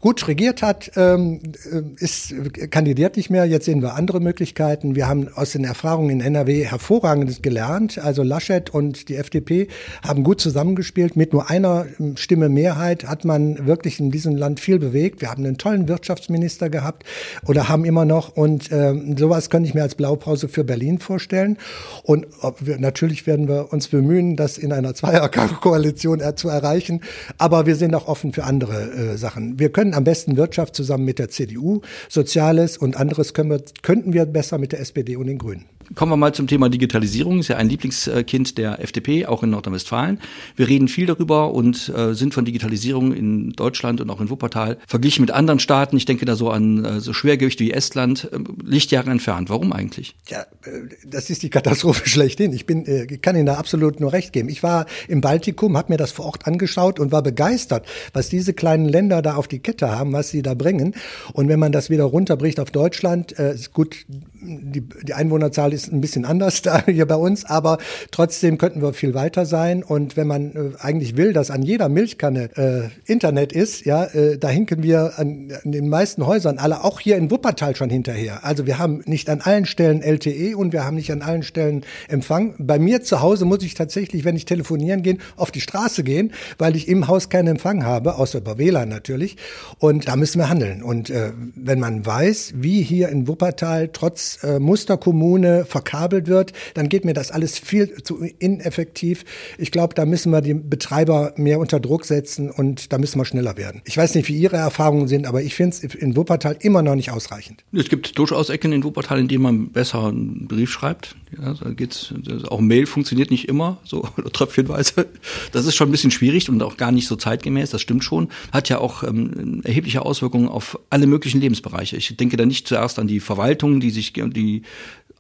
gut 0.05 0.29
regiert 0.29 0.61
hat, 0.61 0.91
ähm, 0.97 1.41
äh, 1.73 1.81
ist 1.97 2.35
kandidiert 2.71 3.17
nicht 3.17 3.31
mehr. 3.31 3.47
Jetzt 3.47 3.65
sehen 3.65 3.81
wir 3.81 3.95
andere 3.95 4.21
Möglichkeiten. 4.21 4.95
Wir 4.95 5.09
haben 5.09 5.29
aus 5.35 5.53
den 5.53 5.65
Erfahrungen 5.65 6.11
in 6.11 6.21
NRW 6.21 6.67
hervorragendes 6.67 7.41
gelernt. 7.41 7.97
Also 7.97 8.23
Laschet 8.23 8.69
und 8.69 9.09
die 9.09 9.17
FDP 9.17 9.69
haben 10.07 10.23
gut 10.23 10.43
zusammengespielt. 10.43 11.17
Mit 11.17 11.33
nur 11.33 11.49
einer 11.49 11.87
ähm, 11.99 12.19
Stimme 12.19 12.51
Mehrheit 12.51 13.05
hat 13.05 13.25
man 13.25 13.67
wirklich 13.67 13.99
in 13.99 14.11
diesem 14.11 14.37
Land 14.37 14.61
viel 14.61 14.79
bewegt. 14.79 15.23
Wir 15.23 15.31
haben 15.31 15.43
einen 15.43 15.57
tollen 15.57 15.89
Wirtschaftsminister 15.89 16.69
gehabt 16.69 17.05
oder 17.47 17.71
haben 17.71 17.87
immer 17.87 18.05
noch. 18.05 18.37
Und 18.37 18.71
ähm, 18.73 19.17
sowas 19.17 19.49
könnte 19.49 19.71
ich 19.71 19.75
mir 19.75 19.85
als 19.85 19.95
Blaupause 19.95 20.49
für 20.49 20.65
Berlin 20.65 20.99
vorstellen. 20.99 21.57
Und 22.03 22.27
wir, 22.61 22.79
natürlich 22.79 23.27
werden 23.27 23.49
wir 23.49 23.73
uns 23.73 23.89
bemühen, 23.89 24.37
das 24.37 24.59
in 24.59 24.71
einer 24.71 24.95
Zweierkoalition 24.95 26.21
zu 26.37 26.51
erreichen. 26.51 27.01
Aber 27.39 27.65
wir 27.65 27.77
sind 27.77 27.95
auch 27.95 28.07
offen 28.07 28.35
für 28.35 28.45
andere 28.45 28.93
äh, 28.93 29.17
Sachen. 29.17 29.59
Wir 29.59 29.73
können 29.73 29.94
am 29.95 30.05
besten 30.05 30.37
Wirtschaft 30.37 30.75
zusammen 30.75 31.05
mit 31.05 31.19
der 31.19 31.29
CDU, 31.29 31.81
Soziales 32.09 32.77
und 32.77 32.97
anderes 32.97 33.35
können 33.35 33.51
wir, 33.51 33.63
könnten 33.83 34.13
wir 34.13 34.27
besser 34.27 34.59
mit 34.59 34.73
der 34.73 34.81
SPD 34.81 35.17
und 35.17 35.27
den 35.27 35.39
Grünen. 35.39 35.67
Kommen 35.95 36.13
wir 36.13 36.17
mal 36.17 36.35
zum 36.35 36.47
Thema 36.47 36.69
Digitalisierung. 36.69 37.41
Ist 37.41 37.49
ja 37.49 37.57
ein 37.57 37.69
Lieblingskind 37.69 38.59
der 38.59 38.81
FDP, 38.81 39.27
auch 39.27 39.43
in 39.43 39.51
Nordrhein-Westfalen. 39.51 40.19
Wir 40.57 40.69
reden 40.69 40.89
viel 40.89 41.07
darüber 41.07 41.53
und 41.53 41.89
äh, 41.89 42.15
sind 42.15 42.35
von 42.35 42.45
Digitalisierung 42.45 43.13
in 43.13 43.53
Deutschland 43.53 44.01
und 44.01 44.11
auch 44.11 44.21
in 44.21 44.31
Wuppertal 44.31 44.79
verglichen 44.87 45.23
mit 45.23 45.31
anderen 45.31 45.59
Staaten. 45.59 45.97
Ich 45.97 46.05
denke 46.05 46.25
da 46.25 46.37
so 46.37 46.51
an 46.51 46.85
äh, 46.85 47.01
so 47.01 47.13
Schwergewicht 47.13 47.61
wie 47.61 47.73
Estland, 47.73 48.29
äh, 48.33 48.39
Lichtjahre 48.65 49.11
entfernt. 49.11 49.51
Warum 49.51 49.73
eigentlich? 49.73 50.17
Ja, 50.29 50.41
äh, 50.41 50.89
das 51.07 51.31
ist 51.31 51.43
die 51.43 51.51
Katastrophe 51.51 52.09
schlechthin. 52.09 52.53
Ich 52.53 52.67
bin, 52.67 52.85
kann 53.21 53.37
Ihnen 53.37 53.47
da 53.47 53.55
absolut 53.55 54.01
nur 54.01 54.13
recht 54.13 54.33
geben. 54.33 54.49
Ich 54.49 54.63
war 54.63 54.87
im 55.09 55.21
Baltikum, 55.21 55.77
habe 55.77 55.93
mir 55.93 55.99
das 55.99 56.13
vor 56.13 56.27
Ort 56.27 56.47
angeschaut 56.47 56.99
und 57.01 57.13
war 57.13 57.23
begeistert, 57.23 57.87
was 58.13 58.29
diese 58.29 58.55
kleinen 58.55 58.89
Länder 58.89 59.23
da 59.23 59.37
auf 59.37 59.49
die 59.49 59.59
Kette 59.59 59.91
haben, 59.91 60.13
was 60.13 60.31
sie 60.31 60.43
da 60.43 60.55
bringen. 60.55 60.95
Und 61.33 61.49
wenn 61.49 61.59
man 61.59 61.73
das 61.73 61.91
wieder 61.91 62.05
runterbricht 62.05 62.61
auf 62.61 62.71
Deutschland, 62.71 63.39
äh, 63.39 63.57
gut, 63.73 63.97
die, 64.45 64.81
die 64.81 65.15
Einwohnerzahl 65.15 65.73
ist 65.73 65.93
ein 65.93 66.01
bisschen 66.01 66.25
anders 66.25 66.63
da 66.63 66.85
hier 66.87 67.07
bei 67.07 67.17
uns, 67.17 67.45
aber 67.45 67.79
trotzdem 68.11 68.59
könnten 68.59 68.83
wir 68.83 68.93
viel 68.93 69.15
weiter 69.15 69.47
sein. 69.47 69.83
Und 69.83 70.17
wenn 70.17 70.27
man 70.27 70.53
äh, 70.53 70.71
eigentlich 70.79 71.17
will, 71.17 71.33
dass 71.33 71.51
an 71.51 71.63
jeder 71.63 71.89
Milchkanne 71.89 72.51
äh, 72.57 73.11
Internet 73.11 73.53
ist, 73.53 73.85
ja, 73.85 74.05
äh, 74.05 74.39
da 74.39 74.49
hinken 74.49 74.83
wir 74.83 75.19
an, 75.19 75.53
an 75.65 75.73
den 75.73 75.89
meisten 75.89 76.27
Häusern 76.27 76.59
alle, 76.59 76.85
auch 76.85 77.01
hier 77.01 77.17
in 77.17 77.31
Wuppertal 77.31 77.77
schon 77.77 77.91
hinterher. 77.91 78.45
Also 78.45 78.67
wir 78.67 78.79
haben 78.79 79.03
nicht 79.07 79.29
an 79.31 79.41
allen 79.41 79.67
Stellen 79.67 80.03
LTE 80.03 80.57
und 80.57 80.73
wir 80.73 80.85
haben 80.85 80.97
nicht 80.97 81.13
an 81.13 81.23
allen 81.23 81.43
Stellen 81.43 81.85
Empfang. 82.09 82.55
Bei 82.59 82.79
mir 82.79 83.03
zu 83.03 83.21
Hause 83.21 83.45
muss 83.45 83.63
ich 83.63 83.75
tatsächlich, 83.75 84.25
wenn 84.25 84.37
ich 84.37 84.45
telefonieren 84.45 85.03
gehe, 85.03 85.19
auf 85.37 85.51
die 85.51 85.61
Straße 85.61 86.05
gehen, 86.05 86.33
weil 86.59 86.77
ich 86.77 86.89
im 86.89 87.09
Haus 87.09 87.29
keinen 87.29 87.49
Empfang 87.49 87.85
habe, 87.85 88.17
außer 88.17 88.39
über 88.39 88.59
WLAN 88.59 88.89
natürlich. 88.89 89.37
Und 89.79 90.09
da 90.09 90.17
müssen 90.17 90.39
wir 90.39 90.49
handeln. 90.49 90.83
Und 90.83 91.11
äh, 91.11 91.33
wenn 91.55 91.81
man 91.81 92.05
weiß, 92.05 92.55
wie 92.57 92.83
hier 92.83 93.09
in 93.09 93.29
Wuppertal 93.29 93.91
trotz 93.93 94.34
äh, 94.43 94.59
Musterkommune 94.59 95.65
verkabelt 95.65 96.27
wird, 96.27 96.53
dann 96.75 96.89
geht 96.89 97.05
mir 97.05 97.15
das 97.15 97.31
alles 97.31 97.59
viel 97.59 98.03
zu 98.03 98.25
ineffektiv. 98.39 99.25
Ich 99.59 99.71
glaube, 99.71 99.95
da 99.95 100.05
müssen 100.05 100.33
wir 100.33 100.41
die 100.41 100.55
Betreiber 100.55 101.33
mehr 101.37 101.59
unter 101.59 101.81
Druck 101.81 102.05
setzen 102.05 102.51
und 102.51 102.93
da 102.93 102.99
müssen 102.99 103.19
wir 103.19 103.25
schneller 103.25 103.57
werden. 103.57 103.83
Ich 103.85 103.97
weiß 103.97 104.15
nicht, 104.15 104.29
wie 104.29 104.37
Ihre 104.37 104.57
Erfahrungen 104.57 105.09
sind, 105.09 105.27
aber 105.27 105.43
ich 105.43 105.55
finde 105.55 105.77
es 105.77 105.95
in 105.95 106.17
Wuppertal 106.17 106.57
immer 106.61 106.83
noch 106.83 106.95
nicht 106.95 107.11
ausreichend. 107.11 107.65
Es 107.73 107.89
gibt 107.89 108.19
durchaus 108.19 108.49
Ecken 108.49 108.73
in 108.73 108.85
Wuppertal, 108.85 109.19
in 109.19 109.29
denen 109.29 109.43
man 109.43 109.71
besser 109.71 110.05
einen 110.05 110.47
Brief 110.49 110.71
schreibt. 110.71 111.17
Ja, 111.41 111.55
da 111.55 111.71
geht's, 111.71 112.15
auch 112.49 112.61
Mail 112.61 112.87
funktioniert 112.87 113.31
nicht 113.31 113.49
immer, 113.49 113.79
so 113.85 114.03
tröpfchenweise. 114.33 115.07
Das 115.53 115.67
ist 115.67 115.75
schon 115.75 115.89
ein 115.89 115.93
bisschen 115.93 116.11
schwierig 116.11 116.49
und 116.49 116.63
auch 116.63 116.77
gar 116.77 116.93
nicht 116.93 117.07
so 117.07 117.17
zeitgemäß, 117.17 117.71
das 117.71 117.81
stimmt 117.81 118.05
schon. 118.05 118.29
Hat 118.53 118.69
ja 118.69 118.79
auch 118.79 119.03
ähm, 119.03 119.61
erhebliche 119.65 120.03
Auswirkungen 120.03 120.49
auf 120.49 120.79
alle 120.91 121.07
möglichen 121.07 121.41
Lebensbereiche. 121.41 121.97
Ich 121.97 122.17
denke 122.17 122.37
da 122.37 122.47
nicht 122.47 122.69
zuerst 122.69 122.99
an 122.99 123.07
die 123.07 123.21
Verwaltung, 123.21 123.81
die 123.81 123.91
sich, 123.91 124.13
die 124.33 124.63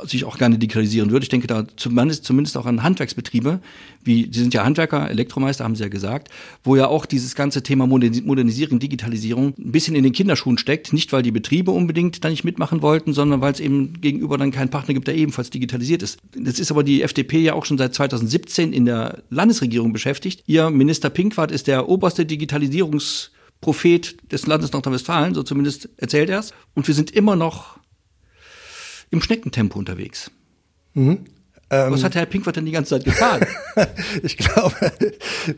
sich 0.02 0.24
auch 0.24 0.38
gerne 0.38 0.58
digitalisieren 0.58 1.10
würde. 1.10 1.22
Ich 1.22 1.28
denke 1.28 1.46
da 1.46 1.66
zumindest, 1.76 2.24
zumindest 2.24 2.56
auch 2.56 2.66
an 2.66 2.82
Handwerksbetriebe, 2.82 3.60
wie 4.02 4.28
Sie 4.32 4.40
sind 4.40 4.52
ja 4.52 4.64
Handwerker, 4.64 5.08
Elektromeister, 5.08 5.62
haben 5.62 5.76
Sie 5.76 5.84
ja 5.84 5.88
gesagt, 5.88 6.30
wo 6.64 6.74
ja 6.74 6.88
auch 6.88 7.06
dieses 7.06 7.36
ganze 7.36 7.62
Thema 7.62 7.86
Modernisierung, 7.86 8.80
Digitalisierung 8.80 9.54
ein 9.56 9.70
bisschen 9.70 9.94
in 9.94 10.02
den 10.02 10.12
Kinderschuhen 10.12 10.58
steckt. 10.58 10.92
Nicht, 10.92 11.12
weil 11.12 11.22
die 11.22 11.30
Betriebe 11.30 11.70
unbedingt 11.70 12.24
da 12.24 12.28
nicht 12.28 12.42
mitmachen 12.42 12.82
wollten, 12.82 13.12
sondern 13.12 13.40
weil 13.40 13.52
es 13.52 13.60
eben 13.60 14.00
gegenüber 14.00 14.36
dann 14.36 14.50
keinen 14.50 14.70
Partner 14.70 14.94
gibt, 14.94 15.06
der 15.06 15.14
ebenfalls 15.14 15.50
digitalisiert 15.50 16.02
ist. 16.02 16.18
Jetzt 16.36 16.58
ist 16.58 16.72
aber 16.72 16.82
die 16.82 17.02
FDP 17.02 17.42
ja 17.42 17.54
auch 17.54 17.64
schon 17.64 17.78
seit 17.78 17.94
2017 17.94 18.72
in 18.72 18.86
der 18.86 19.22
Landesregierung 19.30 19.92
beschäftigt. 19.92 20.42
Ihr 20.46 20.70
Minister 20.70 21.08
Pinkwart 21.08 21.52
ist 21.52 21.68
der 21.68 21.88
oberste 21.88 22.26
Digitalisierungsprophet 22.26 24.32
des 24.32 24.48
Landes 24.48 24.72
Nordrhein-Westfalen, 24.72 25.34
so 25.34 25.44
zumindest 25.44 25.88
erzählt 25.98 26.30
er 26.30 26.40
es. 26.40 26.52
Und 26.74 26.88
wir 26.88 26.94
sind 26.94 27.12
immer 27.12 27.36
noch 27.36 27.78
im 29.14 29.22
Schneckentempo 29.22 29.78
unterwegs. 29.78 30.30
Mhm. 30.92 31.24
Ähm, 31.74 31.92
Was 31.92 32.04
hat 32.04 32.14
Herr 32.14 32.26
Pinkwart 32.26 32.56
denn 32.56 32.66
die 32.66 32.72
ganze 32.72 32.90
Zeit 32.90 33.04
getan? 33.04 33.40
ich 34.22 34.36
glaube, 34.36 34.92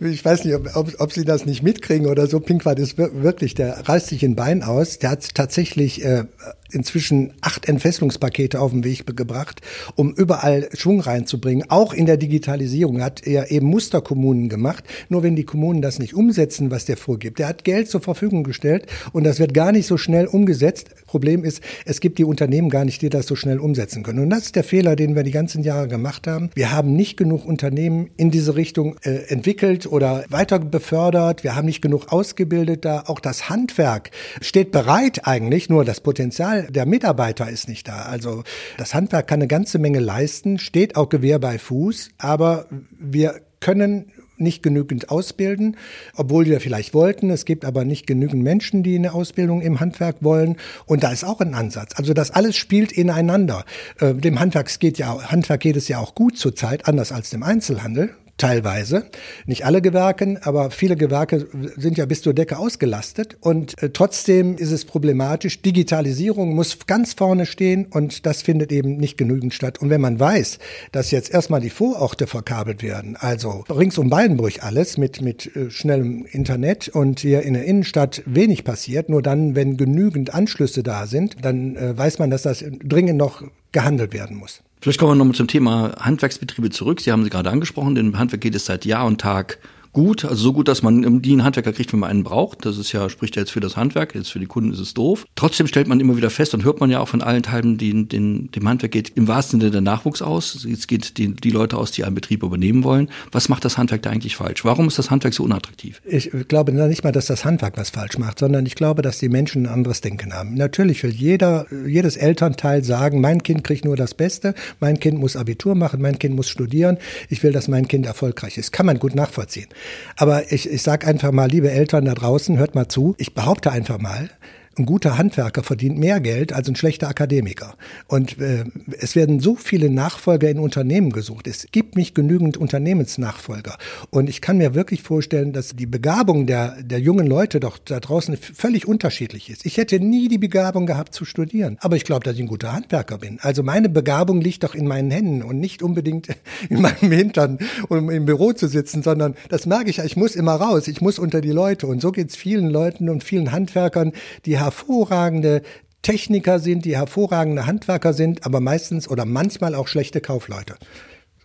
ich 0.01 0.25
weiß 0.25 0.45
nicht, 0.45 0.55
ob, 0.55 0.75
ob, 0.75 0.93
ob, 0.99 1.13
Sie 1.13 1.25
das 1.25 1.45
nicht 1.47 1.63
mitkriegen 1.63 2.07
oder 2.07 2.27
so. 2.27 2.41
Pinkwart 2.41 2.79
ist 2.79 2.97
wirklich, 2.97 3.55
der 3.55 3.89
reißt 3.89 4.09
sich 4.09 4.25
ein 4.25 4.37
Bein 4.37 4.63
aus. 4.63 4.99
Der 4.99 5.11
hat 5.11 5.35
tatsächlich 5.35 6.05
äh, 6.05 6.25
inzwischen 6.71 7.33
acht 7.41 7.69
Entfesselungspakete 7.69 8.61
auf 8.61 8.71
den 8.73 8.85
Weg 8.85 9.07
gebracht, 9.17 9.61
um 9.95 10.15
überall 10.15 10.69
Schwung 10.75 11.01
reinzubringen. 11.01 11.71
Auch 11.71 11.93
in 11.93 12.07
der 12.07 12.17
Digitalisierung 12.17 13.03
hat 13.03 13.27
er 13.27 13.51
eben 13.51 13.67
Musterkommunen 13.67 14.49
gemacht. 14.49 14.85
Nur 15.09 15.23
wenn 15.23 15.37
die 15.37 15.45
Kommunen 15.45 15.83
das 15.83 15.99
nicht 15.99 16.15
umsetzen, 16.15 16.71
was 16.71 16.85
der 16.85 16.97
vorgibt. 16.97 17.39
Der 17.39 17.49
hat 17.49 17.65
Geld 17.65 17.89
zur 17.89 18.01
Verfügung 18.01 18.43
gestellt 18.43 18.87
und 19.13 19.25
das 19.25 19.39
wird 19.39 19.55
gar 19.55 19.73
nicht 19.73 19.87
so 19.87 19.97
schnell 19.97 20.27
umgesetzt. 20.27 20.91
Problem 21.07 21.45
ist, 21.45 21.63
es 21.85 22.01
gibt 22.01 22.19
die 22.19 22.25
Unternehmen 22.25 22.71
gar 22.71 22.85
nicht, 22.85 23.03
die 23.03 23.11
das 23.11 23.27
so 23.27 23.37
schnell 23.37 23.59
umsetzen 23.59 24.03
können. 24.03 24.21
Und 24.21 24.31
das 24.31 24.47
ist 24.47 24.57
der 24.57 24.65
Fehler, 24.65 24.97
den 24.97 25.15
wir 25.15 25.23
die 25.23 25.31
ganzen 25.31 25.63
Jahre 25.63 25.89
gemacht 25.89 26.06
haben. 26.07 26.51
Wir 26.55 26.73
haben 26.73 26.95
nicht 26.95 27.17
genug 27.17 27.45
Unternehmen 27.45 28.11
in 28.17 28.31
diese 28.31 28.57
Richtung 28.57 28.97
äh, 29.03 29.29
entwickelt 29.29 29.87
oder 29.87 30.25
weiter 30.29 30.59
befördert. 30.59 31.45
Wir 31.45 31.57
haben 31.57 31.67
nicht 31.67 31.83
genug 31.83 32.13
ausgebildet 32.13 32.85
da. 32.85 33.05
Auch 33.07 33.21
das 33.21 33.49
Handwerk 33.51 34.11
steht 34.41 34.73
bereit 34.73 35.27
eigentlich, 35.27 35.69
nur 35.69 35.85
das 35.85 36.01
Potenzial 36.01 36.69
der 36.71 36.87
Mitarbeiter 36.87 37.49
ist 37.51 37.69
nicht 37.69 37.89
da. 37.89 38.03
Also 38.03 38.45
das 38.79 38.95
Handwerk 38.95 39.27
kann 39.27 39.41
eine 39.41 39.49
ganze 39.49 39.79
Menge 39.79 40.01
leisten, 40.01 40.59
steht 40.59 40.97
auch 40.97 41.09
Gewehr 41.09 41.39
bei 41.39 41.59
Fuß, 41.59 42.11
aber 42.19 42.67
wir 42.99 43.41
können 43.61 44.13
nicht 44.39 44.63
genügend 44.63 45.11
ausbilden, 45.11 45.77
obwohl 46.15 46.47
wir 46.47 46.61
vielleicht 46.61 46.95
wollten. 46.95 47.31
Es 47.31 47.45
gibt 47.45 47.65
aber 47.65 47.85
nicht 47.85 48.07
genügend 48.07 48.43
Menschen, 48.43 48.83
die 48.83 48.97
eine 48.97 49.13
Ausbildung 49.15 49.63
im 49.63 49.81
Handwerk 49.81 50.17
wollen. 50.21 50.57
Und 50.87 51.03
da 51.03 51.13
ist 51.13 51.25
auch 51.25 51.41
ein 51.41 51.55
Ansatz. 51.55 51.93
Also 51.97 52.15
das 52.15 52.31
alles 52.31 52.57
spielt 52.57 52.93
ineinander. 52.93 53.65
Äh, 54.01 54.15
dem 54.15 54.41
Handwerk 54.41 54.67
geht 54.79 54.99
ja, 54.99 55.31
Handwerk 55.31 55.61
geht 55.61 55.77
es 55.77 55.89
ja 55.89 55.99
auch 55.99 56.15
gut 56.15 56.37
zurzeit, 56.39 56.89
anders 56.89 57.13
als 57.13 57.31
dem 57.31 57.43
Einzelhandel 57.43 58.15
teilweise. 58.37 59.07
Nicht 59.47 59.65
alle 59.65 59.81
Gewerke, 59.81 60.39
aber 60.43 60.71
viele 60.71 60.97
Gewerke 60.97 61.49
sind 61.77 61.97
ja 61.99 62.07
bis 62.07 62.23
zur 62.23 62.35
Decke 62.35 62.59
ausgelastet 62.59 63.37
und 63.41 63.81
äh, 63.83 63.91
trotzdem 63.91 64.57
ist 64.57 64.73
es 64.73 64.85
problematisch. 64.85 65.63
Digitalisierung 65.63 66.55
muss 66.55 66.87
ganz 66.87 67.15
vorne 67.15 67.47
stehen 67.47 67.87
und 67.87 68.27
das 68.27 68.43
findet 68.43 68.73
eben 68.73 68.97
nicht 68.97 69.17
genügend 69.17 69.55
statt. 69.55 69.81
Und 69.81 69.91
wenn 69.91 70.01
man 70.01 70.21
weiß, 70.21 70.59
dass 70.93 71.11
jetzt 71.11 71.33
erstmal 71.33 71.61
die 71.61 71.71
Vororte 71.71 72.27
verkabelt 72.27 72.83
werden, 72.83 73.17
also 73.17 73.65
rings 73.71 73.99
um 73.99 74.11
Waldenburg 74.11 74.63
alles 74.63 74.99
mit, 74.99 75.23
mit 75.23 75.55
äh, 75.57 75.71
schnellem 75.71 76.27
Internet 76.31 76.89
und 76.89 77.21
hier 77.21 77.43
in 77.43 77.55
der 77.55 77.65
Innenstadt 77.65 78.23
wenig 78.27 78.65
passiert, 78.65 79.09
nur 79.09 79.23
dann, 79.23 79.55
wenn 79.55 79.77
genügend 79.77 80.35
Anschlüsse 80.35 80.83
da 80.83 81.07
sind, 81.07 81.37
dann 81.43 81.77
äh, 81.77 81.97
weiß 81.97 82.19
man, 82.19 82.31
dass 82.31 82.43
das 82.43 82.65
dringend 82.85 83.17
noch 83.17 83.43
gehandelt 83.73 84.13
werden 84.13 84.37
muss. 84.37 84.63
Vielleicht 84.81 84.99
kommen 84.99 85.13
wir 85.13 85.17
nochmal 85.17 85.35
zum 85.35 85.49
Thema 85.49 85.95
Handwerksbetriebe 85.99 86.71
zurück. 86.71 87.01
Sie 87.01 87.11
haben 87.11 87.25
sie 87.25 87.31
gerade 87.31 87.51
angesprochen, 87.51 87.97
im 87.97 88.19
Handwerk 88.19 88.43
geht 88.43 88.55
es 88.55 88.67
seit 88.67 88.85
Jahr 88.85 89.07
und 89.07 89.21
Tag 89.21 89.59
gut, 89.97 90.27
also 90.27 90.35
so 90.35 90.53
gut, 90.53 90.69
dass 90.69 90.83
man 90.83 91.23
die 91.23 91.33
einen 91.33 91.43
Handwerker 91.43 91.73
kriegt, 91.73 91.91
wenn 91.95 92.01
man 92.01 92.11
einen 92.11 92.23
braucht. 92.23 92.67
Das 92.67 92.77
ist 92.77 92.93
ja, 92.93 93.09
spricht 93.09 93.35
ja 93.35 93.41
jetzt 93.41 93.51
für 93.51 93.61
das 93.61 93.79
Handwerk, 93.79 94.15
jetzt 94.15 94.31
für 94.31 94.39
die 94.39 94.45
Kunden 94.45 94.71
ist 94.71 94.79
es 94.79 94.93
doof. 94.93 95.25
Trotzdem 95.37 95.67
stellt 95.67 95.89
man 95.89 96.01
immer 96.01 96.19
wieder 96.19 96.29
fest 96.29 96.53
und 96.53 96.65
hört 96.65 96.81
man 96.81 96.91
ja 96.91 97.01
auch 97.01 97.09
von 97.09 97.23
allen 97.23 97.43
Teilen, 97.43 97.79
die, 97.79 98.07
den, 98.07 98.51
dem 98.51 98.69
Handwerk 98.69 98.93
geht 98.93 99.17
im 99.17 99.27
wahrsten 99.27 99.59
Sinne 99.59 99.73
der 99.73 99.81
Nachwuchs 99.81 100.21
aus. 100.21 100.67
Jetzt 100.69 100.87
geht 100.87 101.17
die, 101.17 101.35
die 101.35 101.49
Leute 101.49 101.79
aus, 101.79 101.93
die 101.93 102.05
einen 102.05 102.15
Betrieb 102.15 102.43
übernehmen 102.43 102.85
wollen. 102.85 103.09
Was 103.33 103.49
macht 103.49 103.65
das 103.65 103.79
Handwerk 103.79 104.03
da 104.03 104.11
eigentlich 104.11 104.37
falsch? 104.37 104.67
Warum 104.67 104.87
ist 104.87 104.99
das 104.99 105.11
Handwerk 105.11 105.33
so 105.33 105.45
unattraktiv? 105.45 106.03
Ich 106.05 106.31
glaube 106.47 106.73
nicht 106.73 107.03
mal, 107.03 107.13
dass 107.13 107.25
das 107.25 107.47
Handwerk 107.47 107.79
was 107.79 107.89
falsch 107.89 108.19
macht, 108.19 108.39
sondern 108.39 108.67
ich 108.67 108.75
glaube, 108.75 109.01
dass 109.01 109.19
die 109.19 109.31
Menschen 109.31 109.65
ein 109.65 109.73
anderes 109.73 110.03
Denken 110.03 110.35
haben. 110.35 110.53
Natürlich 110.57 111.03
will 111.05 111.15
jeder, 111.15 111.65
jedes 111.87 112.19
Elternteil 112.19 112.85
sagen, 112.85 113.23
mein 113.23 113.43
Kind 113.43 113.65
kriegt 113.65 113.87
nur 113.87 113.97
das 113.97 114.13
Beste, 114.13 114.55
mein 114.79 115.01
Kind 115.01 115.19
muss 115.19 115.37
Abitur 115.37 115.75
machen, 115.75 116.03
mein 116.03 116.19
Kind 116.19 116.37
muss 116.37 116.51
studieren, 116.51 116.99
ich 117.31 117.43
will, 117.43 117.53
dass 117.53 117.67
mein 117.67 117.89
Kind 117.89 118.05
erfolgreich 118.05 118.59
ist. 118.59 118.73
Kann 118.73 118.85
man 118.85 118.99
gut 118.99 119.15
nachvollziehen. 119.15 119.69
Aber 120.17 120.53
ich, 120.53 120.71
ich 120.71 120.83
sage 120.83 121.07
einfach 121.07 121.33
mal, 121.33 121.49
liebe 121.49 121.71
Eltern 121.71 122.05
da 122.05 122.15
draußen, 122.15 122.59
hört 122.59 122.75
mal 122.75 122.89
zu. 122.89 123.15
Ich 123.19 123.35
behaupte 123.35 123.71
einfach 123.71 123.99
mal, 123.99 124.31
ein 124.79 124.85
guter 124.85 125.17
Handwerker 125.17 125.63
verdient 125.63 125.99
mehr 125.99 126.21
Geld 126.21 126.53
als 126.53 126.69
ein 126.69 126.77
schlechter 126.77 127.09
Akademiker. 127.09 127.75
Und 128.09 128.39
äh, 128.39 128.65
es 128.99 129.17
werden 129.17 129.41
so 129.41 129.57
viele 129.57 129.89
Nachfolger 129.89 130.51
in 130.51 130.59
Unternehmen 130.59 131.11
gesucht. 131.13 131.47
Es 131.47 131.67
gibt 131.73 131.97
nicht 131.97 132.15
genügend 132.15 132.57
Unternehmensnachfolger. 132.59 133.79
Und 134.11 134.29
ich 134.29 134.41
kann 134.41 134.59
mir 134.59 134.75
wirklich 134.75 135.03
vorstellen, 135.03 135.53
dass 135.53 135.75
die 135.77 135.87
Begabung 135.87 136.47
der, 136.47 136.83
der 136.83 137.01
jungen 137.01 137.27
Leute 137.27 137.59
doch 137.59 137.79
da 137.79 138.01
draußen 138.01 138.37
völlig 138.37 138.87
unterschiedlich 138.87 139.49
ist. 139.49 139.65
Ich 139.65 139.79
hätte 139.79 139.99
nie 139.99 140.29
die 140.29 140.39
Begabung 140.39 140.85
gehabt 140.85 141.15
zu 141.15 141.25
studieren. 141.25 141.79
Aber 141.81 141.97
ich 141.97 142.05
glaube, 142.05 142.25
dass 142.25 142.35
ich 142.35 142.41
ein 142.41 142.47
guter 142.47 142.73
Handwerker 142.73 143.19
bin. 143.19 143.39
Also 143.41 143.63
meine 143.63 143.89
Begabung 143.89 144.43
liegt 144.43 144.63
doch 144.63 144.75
in 144.75 144.87
meinen 144.87 145.11
Händen 145.11 145.43
und 145.43 145.59
nicht 145.59 145.83
unbedingt 145.83 146.29
in 146.69 146.83
meinem 146.83 147.13
Hintern, 147.13 147.59
um 147.89 148.11
im 148.11 148.27
Büro 148.27 148.53
zu 148.53 148.69
sitzen, 148.69 149.03
sondern 149.03 149.37
das 149.49 149.65
merke 149.65 149.89
ich, 149.89 150.01
ich 150.01 150.17
muss 150.17 150.37
immer 150.37 150.55
raus. 150.55 150.87
Ich 150.87 151.01
muss 151.01 151.19
unter 151.19 151.41
die 151.41 151.51
Leute. 151.51 151.87
Und 151.87 152.03
so 152.03 152.13
geht 152.13 152.29
es 152.29 152.37
vielen 152.37 152.69
Leuten 152.69 153.09
und 153.09 153.25
vielen 153.25 153.53
Handwerkern, 153.53 154.13
die 154.45 154.59
hervorragende 154.67 155.63
Techniker 156.03 156.59
sind, 156.61 156.85
die 156.85 156.97
hervorragende 156.97 157.67
Handwerker 157.67 158.13
sind, 158.13 158.45
aber 158.47 158.61
meistens 158.61 159.09
oder 159.09 159.25
manchmal 159.25 159.75
auch 159.75 159.89
schlechte 159.89 160.21
Kaufleute. 160.21 160.77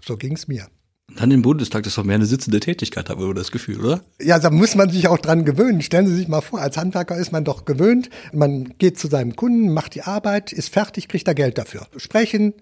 So 0.06 0.18
ging 0.18 0.34
es 0.34 0.48
mir. 0.48 0.68
Dann 1.16 1.32
im 1.32 1.42
Bundestag, 1.42 1.84
das 1.84 1.92
ist 1.92 1.98
doch 1.98 2.04
mehr 2.04 2.16
eine 2.16 2.26
sitzende 2.26 2.60
Tätigkeit, 2.60 3.10
habe 3.10 3.28
ich 3.28 3.34
das 3.36 3.52
Gefühl, 3.52 3.80
oder? 3.80 4.02
Ja, 4.22 4.40
da 4.40 4.50
muss 4.50 4.76
man 4.76 4.90
sich 4.90 5.08
auch 5.08 5.18
dran 5.18 5.46
gewöhnen. 5.46 5.82
Stellen 5.82 6.08
Sie 6.08 6.16
sich 6.16 6.28
mal 6.28 6.42
vor, 6.42 6.62
als 6.62 6.78
Handwerker 6.78 7.18
ist 7.18 7.32
man 7.32 7.44
doch 7.44 7.66
gewöhnt. 7.66 8.10
Man 8.32 8.76
geht 8.78 8.98
zu 8.98 9.08
seinem 9.08 9.36
Kunden, 9.36 9.74
macht 9.74 9.96
die 9.96 10.04
Arbeit, 10.04 10.54
ist 10.54 10.70
fertig, 10.70 11.08
kriegt 11.10 11.28
da 11.28 11.34
Geld 11.34 11.58
dafür. 11.58 11.88
Sprechen, 11.98 12.54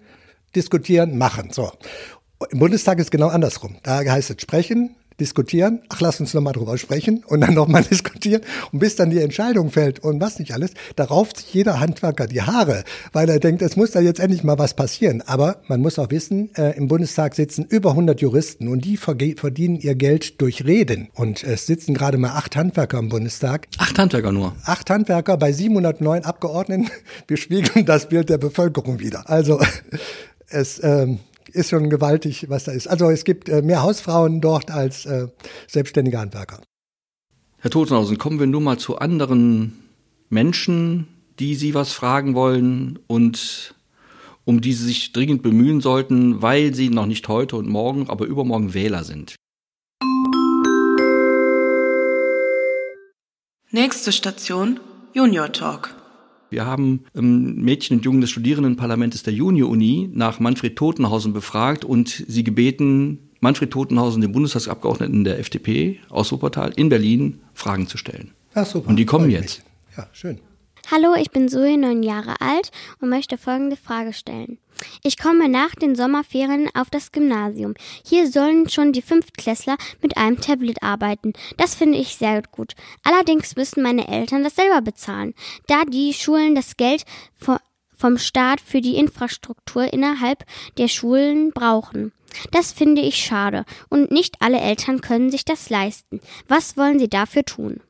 diskutieren, 0.56 1.16
machen. 1.16 1.50
So. 1.52 1.70
Im 2.50 2.58
Bundestag 2.58 2.98
ist 2.98 3.10
genau 3.10 3.28
andersrum. 3.28 3.76
Da 3.82 3.98
heißt 3.98 4.30
es 4.30 4.40
sprechen, 4.40 4.96
diskutieren, 5.20 5.80
ach, 5.88 6.00
lass 6.00 6.20
uns 6.20 6.34
nochmal 6.34 6.54
drüber 6.54 6.78
sprechen 6.78 7.22
und 7.26 7.42
dann 7.42 7.54
nochmal 7.54 7.84
diskutieren 7.90 8.42
und 8.72 8.78
bis 8.78 8.96
dann 8.96 9.10
die 9.10 9.20
Entscheidung 9.20 9.70
fällt 9.70 10.00
und 10.00 10.20
was 10.20 10.38
nicht 10.38 10.52
alles, 10.54 10.72
da 10.96 11.04
rauft 11.04 11.38
sich 11.38 11.54
jeder 11.54 11.80
Handwerker 11.80 12.26
die 12.26 12.42
Haare, 12.42 12.84
weil 13.12 13.28
er 13.28 13.38
denkt, 13.38 13.62
es 13.62 13.76
muss 13.76 13.92
da 13.92 14.00
jetzt 14.00 14.20
endlich 14.20 14.42
mal 14.44 14.58
was 14.58 14.74
passieren. 14.74 15.22
Aber 15.26 15.58
man 15.68 15.80
muss 15.80 15.98
auch 15.98 16.10
wissen, 16.10 16.54
äh, 16.56 16.76
im 16.76 16.88
Bundestag 16.88 17.34
sitzen 17.34 17.64
über 17.68 17.90
100 17.90 18.20
Juristen 18.20 18.68
und 18.68 18.84
die 18.84 18.96
verdienen 18.96 19.76
ihr 19.76 19.94
Geld 19.94 20.40
durch 20.40 20.64
Reden. 20.64 21.08
Und 21.14 21.44
es 21.44 21.66
sitzen 21.66 21.94
gerade 21.94 22.18
mal 22.18 22.30
acht 22.30 22.56
Handwerker 22.56 22.98
im 22.98 23.08
Bundestag. 23.08 23.68
Acht 23.78 23.98
Handwerker 23.98 24.32
nur? 24.32 24.54
Acht 24.64 24.90
Handwerker 24.90 25.36
bei 25.36 25.52
709 25.52 26.24
Abgeordneten 26.24 26.90
bespiegeln 27.26 27.84
das 27.84 28.08
Bild 28.08 28.28
der 28.30 28.38
Bevölkerung 28.38 28.98
wieder. 28.98 29.28
Also 29.28 29.60
es 30.48 30.82
ähm, 30.82 31.20
ist 31.52 31.70
schon 31.70 31.90
gewaltig, 31.90 32.48
was 32.48 32.64
da 32.64 32.72
ist. 32.72 32.86
Also 32.86 33.10
es 33.10 33.24
gibt 33.24 33.48
äh, 33.48 33.62
mehr 33.62 33.82
Hausfrauen 33.82 34.40
dort 34.40 34.70
als 34.70 35.06
äh, 35.06 35.28
selbstständige 35.66 36.18
Handwerker. 36.18 36.60
Herr 37.58 37.70
Totenhausen, 37.70 38.18
kommen 38.18 38.40
wir 38.40 38.46
nun 38.46 38.64
mal 38.64 38.78
zu 38.78 38.98
anderen 38.98 39.84
Menschen, 40.30 41.08
die 41.38 41.54
Sie 41.54 41.74
was 41.74 41.92
fragen 41.92 42.34
wollen 42.34 42.98
und 43.06 43.74
um 44.44 44.60
die 44.60 44.72
Sie 44.72 44.86
sich 44.86 45.12
dringend 45.12 45.42
bemühen 45.42 45.80
sollten, 45.80 46.40
weil 46.42 46.74
Sie 46.74 46.88
noch 46.88 47.06
nicht 47.06 47.28
heute 47.28 47.56
und 47.56 47.68
morgen, 47.68 48.08
aber 48.08 48.24
übermorgen 48.24 48.74
Wähler 48.74 49.04
sind. 49.04 49.36
Nächste 53.70 54.10
Station 54.10 54.80
Junior 55.12 55.52
Talk. 55.52 55.99
Wir 56.50 56.66
haben 56.66 57.04
ähm, 57.14 57.56
Mädchen 57.56 57.98
und 57.98 58.04
Jungen 58.04 58.20
des 58.20 58.30
Studierendenparlamentes 58.30 59.22
der 59.22 59.32
Junior-Uni 59.32 60.10
nach 60.12 60.40
Manfred 60.40 60.76
Totenhausen 60.76 61.32
befragt 61.32 61.84
und 61.84 62.24
sie 62.26 62.44
gebeten, 62.44 63.30
Manfred 63.40 63.70
Totenhausen, 63.70 64.20
den 64.20 64.32
Bundestagsabgeordneten 64.32 65.24
der 65.24 65.38
FDP 65.38 65.98
aus 66.10 66.30
Wuppertal 66.32 66.72
in 66.76 66.88
Berlin, 66.90 67.40
Fragen 67.54 67.86
zu 67.86 67.96
stellen. 67.96 68.32
Ach 68.54 68.66
super. 68.66 68.88
Und 68.88 68.96
die 68.96 69.06
kommen 69.06 69.30
jetzt. 69.30 69.62
Ja, 69.96 70.08
schön. 70.12 70.40
Hallo, 70.92 71.14
ich 71.14 71.30
bin 71.30 71.48
Zoe, 71.48 71.78
neun 71.78 72.02
Jahre 72.02 72.40
alt 72.40 72.72
und 73.00 73.10
möchte 73.10 73.38
folgende 73.38 73.76
Frage 73.76 74.12
stellen. 74.12 74.58
Ich 75.04 75.18
komme 75.18 75.48
nach 75.48 75.76
den 75.76 75.94
Sommerferien 75.94 76.68
auf 76.74 76.90
das 76.90 77.12
Gymnasium. 77.12 77.74
Hier 78.04 78.28
sollen 78.28 78.68
schon 78.68 78.92
die 78.92 79.00
Fünftklässler 79.00 79.76
mit 80.02 80.16
einem 80.16 80.40
Tablet 80.40 80.82
arbeiten. 80.82 81.32
Das 81.58 81.76
finde 81.76 81.96
ich 81.96 82.16
sehr 82.16 82.42
gut. 82.42 82.72
Allerdings 83.04 83.54
müssen 83.54 83.84
meine 83.84 84.08
Eltern 84.08 84.42
das 84.42 84.56
selber 84.56 84.82
bezahlen, 84.82 85.34
da 85.68 85.84
die 85.84 86.12
Schulen 86.12 86.56
das 86.56 86.76
Geld 86.76 87.04
vom 87.36 88.18
Staat 88.18 88.60
für 88.60 88.80
die 88.80 88.96
Infrastruktur 88.96 89.92
innerhalb 89.92 90.44
der 90.76 90.88
Schulen 90.88 91.52
brauchen. 91.52 92.10
Das 92.50 92.72
finde 92.72 93.02
ich 93.02 93.14
schade 93.14 93.64
und 93.90 94.10
nicht 94.10 94.42
alle 94.42 94.58
Eltern 94.58 95.02
können 95.02 95.30
sich 95.30 95.44
das 95.44 95.70
leisten. 95.70 96.20
Was 96.48 96.76
wollen 96.76 96.98
Sie 96.98 97.08
dafür 97.08 97.44
tun? 97.44 97.80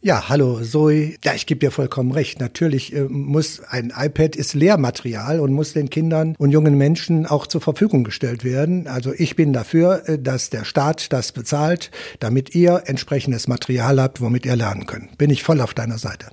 Ja, 0.00 0.28
hallo 0.28 0.60
Zoe. 0.62 1.16
Ja, 1.24 1.34
ich 1.34 1.46
gebe 1.46 1.58
dir 1.58 1.72
vollkommen 1.72 2.12
recht. 2.12 2.38
Natürlich 2.38 2.94
äh, 2.94 3.02
muss 3.08 3.60
ein 3.60 3.92
iPad 3.96 4.36
ist 4.36 4.54
Lehrmaterial 4.54 5.40
und 5.40 5.52
muss 5.52 5.72
den 5.72 5.90
Kindern 5.90 6.36
und 6.38 6.52
jungen 6.52 6.78
Menschen 6.78 7.26
auch 7.26 7.48
zur 7.48 7.60
Verfügung 7.60 8.04
gestellt 8.04 8.44
werden. 8.44 8.86
Also 8.86 9.12
ich 9.12 9.34
bin 9.34 9.52
dafür, 9.52 10.08
äh, 10.08 10.16
dass 10.16 10.50
der 10.50 10.64
Staat 10.64 11.12
das 11.12 11.32
bezahlt, 11.32 11.90
damit 12.20 12.54
ihr 12.54 12.84
entsprechendes 12.86 13.48
Material 13.48 14.00
habt, 14.00 14.20
womit 14.20 14.46
ihr 14.46 14.54
lernen 14.54 14.86
könnt. 14.86 15.18
Bin 15.18 15.30
ich 15.30 15.42
voll 15.42 15.60
auf 15.60 15.74
deiner 15.74 15.98
Seite. 15.98 16.26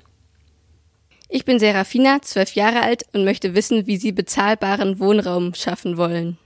Ich 1.28 1.44
bin 1.44 1.58
Serafina, 1.58 2.22
zwölf 2.22 2.54
Jahre 2.54 2.84
alt 2.84 3.04
und 3.14 3.26
möchte 3.26 3.56
wissen, 3.56 3.88
wie 3.88 3.98
Sie 3.98 4.12
bezahlbaren 4.12 5.00
Wohnraum 5.00 5.56
schaffen 5.56 5.98
wollen. 5.98 6.38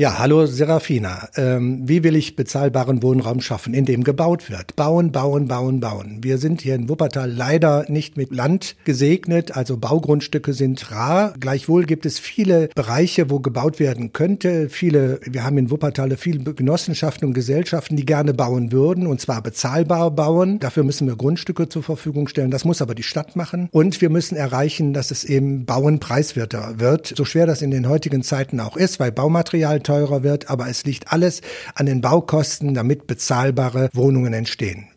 Ja, 0.00 0.20
hallo 0.20 0.46
Serafina. 0.46 1.28
Ähm, 1.34 1.80
wie 1.88 2.04
will 2.04 2.14
ich 2.14 2.36
bezahlbaren 2.36 3.02
Wohnraum 3.02 3.40
schaffen, 3.40 3.74
in 3.74 3.84
dem 3.84 4.04
gebaut 4.04 4.48
wird? 4.48 4.76
Bauen, 4.76 5.10
bauen, 5.10 5.48
bauen, 5.48 5.80
bauen. 5.80 6.18
Wir 6.22 6.38
sind 6.38 6.60
hier 6.60 6.76
in 6.76 6.88
Wuppertal 6.88 7.28
leider 7.28 7.84
nicht 7.88 8.16
mit 8.16 8.32
Land 8.32 8.76
gesegnet, 8.84 9.56
also 9.56 9.76
Baugrundstücke 9.76 10.52
sind 10.52 10.92
rar. 10.92 11.34
Gleichwohl 11.40 11.82
gibt 11.82 12.06
es 12.06 12.20
viele 12.20 12.68
Bereiche, 12.76 13.28
wo 13.28 13.40
gebaut 13.40 13.80
werden 13.80 14.12
könnte. 14.12 14.68
Viele, 14.68 15.18
wir 15.24 15.42
haben 15.42 15.58
in 15.58 15.68
Wuppertal 15.68 16.16
viele 16.16 16.54
Genossenschaften 16.54 17.26
und 17.26 17.34
Gesellschaften, 17.34 17.96
die 17.96 18.06
gerne 18.06 18.34
bauen 18.34 18.70
würden, 18.70 19.04
und 19.04 19.20
zwar 19.20 19.42
bezahlbar 19.42 20.12
bauen. 20.12 20.60
Dafür 20.60 20.84
müssen 20.84 21.08
wir 21.08 21.16
Grundstücke 21.16 21.68
zur 21.68 21.82
Verfügung 21.82 22.28
stellen. 22.28 22.52
Das 22.52 22.64
muss 22.64 22.80
aber 22.80 22.94
die 22.94 23.02
Stadt 23.02 23.34
machen. 23.34 23.68
Und 23.72 24.00
wir 24.00 24.10
müssen 24.10 24.36
erreichen, 24.36 24.92
dass 24.92 25.10
es 25.10 25.24
eben 25.24 25.64
Bauen 25.64 25.98
preiswerter 25.98 26.74
wird. 26.78 27.14
So 27.16 27.24
schwer 27.24 27.46
das 27.46 27.62
in 27.62 27.72
den 27.72 27.88
heutigen 27.88 28.22
Zeiten 28.22 28.60
auch 28.60 28.76
ist, 28.76 29.00
weil 29.00 29.10
Baumaterial 29.10 29.82
teurer 29.88 30.22
wird, 30.22 30.50
aber 30.50 30.68
es 30.68 30.84
liegt 30.84 31.12
alles 31.12 31.40
an 31.74 31.86
den 31.86 32.02
Baukosten, 32.02 32.74
damit 32.74 33.06
bezahlbare 33.06 33.88
Wohnungen 33.94 34.34
entstehen. 34.34 34.88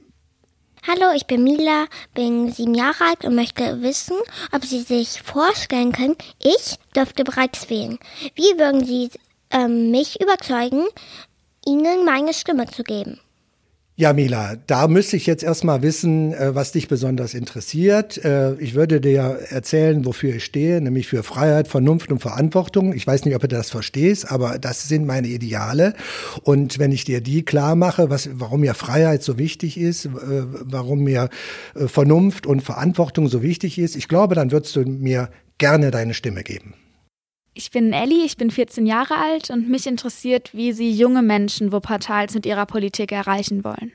Hallo, 0.86 1.14
ich 1.16 1.28
bin 1.28 1.44
Mila, 1.44 1.86
bin 2.14 2.52
sieben 2.52 2.74
Jahre 2.74 3.06
alt 3.06 3.24
und 3.24 3.36
möchte 3.36 3.82
wissen, 3.82 4.18
ob 4.52 4.66
Sie 4.66 4.82
sich 4.82 5.22
vorstellen 5.22 5.92
können, 5.92 6.16
ich 6.40 6.78
dürfte 6.96 7.24
bereits 7.24 7.70
wählen. 7.70 8.00
Wie 8.36 8.60
würden 8.60 8.84
Sie 8.84 9.10
ähm, 9.52 9.92
mich 9.92 10.20
überzeugen, 10.20 10.86
Ihnen 11.66 12.04
meine 12.04 12.34
Stimme 12.34 12.66
zu 12.66 12.84
geben? 12.84 13.20
Ja, 13.98 14.14
Mila, 14.14 14.56
da 14.68 14.88
müsste 14.88 15.18
ich 15.18 15.28
jetzt 15.28 15.44
erstmal 15.44 15.82
wissen, 15.82 16.34
äh, 16.34 16.56
was 16.56 16.72
dich 16.72 16.88
besonders 16.88 17.34
interessiert. 17.34 18.24
Äh, 18.24 18.56
ich 18.56 18.74
würde 18.74 19.02
dir 19.02 19.40
erzählen, 19.50 20.06
wofür 20.06 20.36
ich 20.36 20.46
stehe, 20.46 20.82
nämlich 20.82 21.08
für 21.08 21.24
Freiheit, 21.24 21.68
Vernunft 21.68 22.10
und 22.10 22.20
Verantwortung. 22.20 22.94
Ich 22.94 23.06
weiß 23.06 23.26
nicht, 23.26 23.36
ob 23.36 23.42
du 23.42 23.50
das 23.50 23.70
verstehst, 23.70 24.32
aber 24.32 24.58
das 24.60 24.88
sind 24.88 25.06
meine 25.06 25.28
Ideale. 25.28 25.94
Und 26.42 26.80
wenn 26.80 26.94
ich 26.94 27.04
dir 27.04 27.22
die 27.22 27.44
klar 27.44 27.76
mache, 27.76 28.10
was, 28.10 28.30
warum 28.34 28.62
mir 28.62 28.74
Freiheit 28.76 29.24
so 29.24 29.38
wichtig 29.38 29.78
ist, 29.78 30.06
äh, 30.06 30.10
warum 30.14 31.04
mir 31.04 31.30
Vernunft 31.76 32.48
und 32.48 32.62
Verantwortung 32.62 33.28
so 33.28 33.44
wichtig 33.44 33.78
ist, 33.78 33.96
ich 33.96 34.08
glaube, 34.08 34.36
dann 34.36 34.52
würdest 34.52 34.76
du 34.76 34.82
mir 34.84 35.30
gerne 35.58 35.92
deine 35.92 36.14
Stimme 36.14 36.44
geben. 36.44 36.74
Ich 37.54 37.70
bin 37.70 37.92
Ellie, 37.92 38.24
ich 38.24 38.38
bin 38.38 38.50
14 38.50 38.86
Jahre 38.86 39.16
alt 39.18 39.50
und 39.50 39.70
mich 39.70 39.86
interessiert, 39.86 40.54
wie 40.54 40.72
Sie 40.72 40.92
junge 40.92 41.22
Menschen 41.22 41.74
Wuppertals 41.74 42.34
mit 42.34 42.46
ihrer 42.46 42.66
Politik 42.66 43.12
erreichen 43.12 43.64
wollen. 43.66 43.92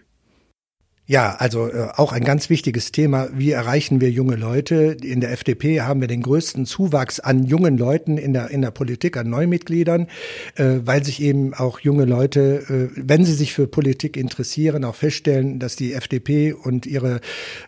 Ja, 1.08 1.36
also 1.38 1.68
äh, 1.68 1.86
auch 1.94 2.12
ein 2.12 2.24
ganz 2.24 2.50
wichtiges 2.50 2.90
Thema. 2.90 3.28
Wie 3.32 3.52
erreichen 3.52 4.00
wir 4.00 4.10
junge 4.10 4.34
Leute? 4.34 4.96
In 5.00 5.20
der 5.20 5.30
FDP 5.30 5.82
haben 5.82 6.00
wir 6.00 6.08
den 6.08 6.20
größten 6.20 6.66
Zuwachs 6.66 7.20
an 7.20 7.44
jungen 7.44 7.78
Leuten 7.78 8.18
in 8.18 8.32
der, 8.32 8.50
in 8.50 8.60
der 8.60 8.72
Politik, 8.72 9.16
an 9.16 9.30
Neumitgliedern, 9.30 10.08
äh, 10.56 10.80
weil 10.84 11.04
sich 11.04 11.22
eben 11.22 11.54
auch 11.54 11.78
junge 11.78 12.06
Leute, 12.06 12.90
äh, 12.96 13.00
wenn 13.00 13.24
sie 13.24 13.34
sich 13.34 13.52
für 13.52 13.68
Politik 13.68 14.16
interessieren, 14.16 14.84
auch 14.84 14.96
feststellen, 14.96 15.60
dass 15.60 15.76
die 15.76 15.92
FDP 15.92 16.52
und 16.52 16.86
ihre 16.86 17.20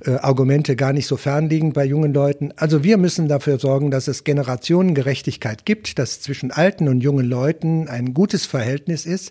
äh, 0.04 0.16
Argumente 0.16 0.74
gar 0.74 0.92
nicht 0.92 1.06
so 1.06 1.16
fern 1.16 1.48
liegen 1.48 1.72
bei 1.72 1.84
jungen 1.84 2.12
Leuten. 2.12 2.52
Also 2.56 2.82
wir 2.82 2.96
müssen 2.96 3.28
dafür 3.28 3.60
sorgen, 3.60 3.92
dass 3.92 4.08
es 4.08 4.24
Generationengerechtigkeit 4.24 5.64
gibt, 5.64 6.00
dass 6.00 6.20
zwischen 6.20 6.50
alten 6.50 6.88
und 6.88 7.02
jungen 7.02 7.26
Leuten 7.26 7.86
ein 7.86 8.14
gutes 8.14 8.46
Verhältnis 8.46 9.06
ist, 9.06 9.30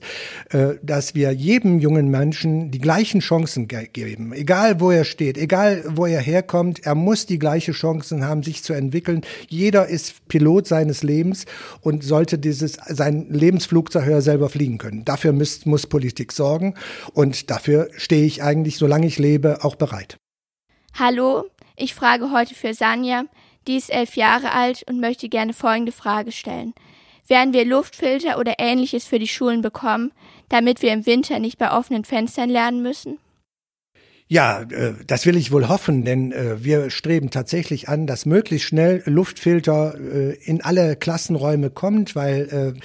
äh, 0.52 0.76
dass 0.82 1.14
wir 1.14 1.34
jedem 1.34 1.80
jungen 1.80 2.10
Menschen 2.10 2.72
die 2.72 2.80
gleichen 2.80 3.20
Chancen 3.20 3.68
geben 3.68 3.97
geben. 3.98 4.32
Egal 4.32 4.80
wo 4.80 4.92
er 4.92 5.04
steht, 5.04 5.38
egal 5.38 5.84
wo 5.88 6.06
er 6.06 6.22
herkommt, 6.22 6.86
er 6.86 6.94
muss 6.94 7.26
die 7.26 7.40
gleiche 7.40 7.72
Chancen 7.72 8.24
haben, 8.24 8.44
sich 8.44 8.64
zu 8.64 8.74
entwickeln. 8.74 9.22
Jeder 9.50 9.88
ist 9.88 10.28
Pilot 10.28 10.68
seines 10.68 11.02
Lebens 11.02 11.46
und 11.82 12.04
sollte 12.04 12.38
dieses, 12.38 12.74
sein 12.88 13.28
Lebensflugzeug 13.30 14.22
selber 14.22 14.50
fliegen 14.50 14.78
können. 14.78 15.04
Dafür 15.04 15.34
muss, 15.34 15.66
muss 15.66 15.88
Politik 15.88 16.32
sorgen 16.32 16.76
und 17.14 17.50
dafür 17.50 17.90
stehe 17.98 18.26
ich 18.26 18.44
eigentlich, 18.44 18.78
solange 18.78 19.08
ich 19.08 19.18
lebe, 19.18 19.64
auch 19.64 19.76
bereit. 19.76 20.18
Hallo, 20.94 21.46
ich 21.76 21.96
frage 21.96 22.32
heute 22.32 22.54
für 22.54 22.76
Sanja. 22.76 23.24
Die 23.68 23.78
ist 23.78 23.92
elf 23.92 24.16
Jahre 24.16 24.52
alt 24.52 24.84
und 24.88 25.00
möchte 25.00 25.28
gerne 25.28 25.54
folgende 25.54 25.92
Frage 25.92 26.32
stellen. 26.32 26.74
Werden 27.28 27.52
wir 27.52 27.66
Luftfilter 27.66 28.38
oder 28.38 28.54
ähnliches 28.60 29.06
für 29.06 29.18
die 29.18 29.28
Schulen 29.28 29.62
bekommen, 29.62 30.12
damit 30.50 30.84
wir 30.84 30.94
im 30.94 31.06
Winter 31.08 31.40
nicht 31.40 31.58
bei 31.58 31.72
offenen 31.72 32.06
Fenstern 32.06 32.50
lernen 32.50 32.84
müssen? 32.84 33.18
Ja, 34.30 34.62
äh, 34.62 34.94
das 35.06 35.26
will 35.26 35.38
ich 35.38 35.52
wohl 35.52 35.70
hoffen, 35.70 36.04
denn 36.04 36.34
äh, 36.34 36.64
wir 36.64 36.90
streben 36.90 37.30
tatsächlich 37.30 37.88
an, 37.88 38.08
dass 38.08 38.26
möglichst 38.26 38.68
schnell 38.68 39.02
Luftfilter 39.06 39.96
äh, 39.98 40.34
in 40.44 40.62
alle 40.62 40.98
Klassenräume 40.98 41.70
kommt, 41.70 42.16
weil 42.16 42.76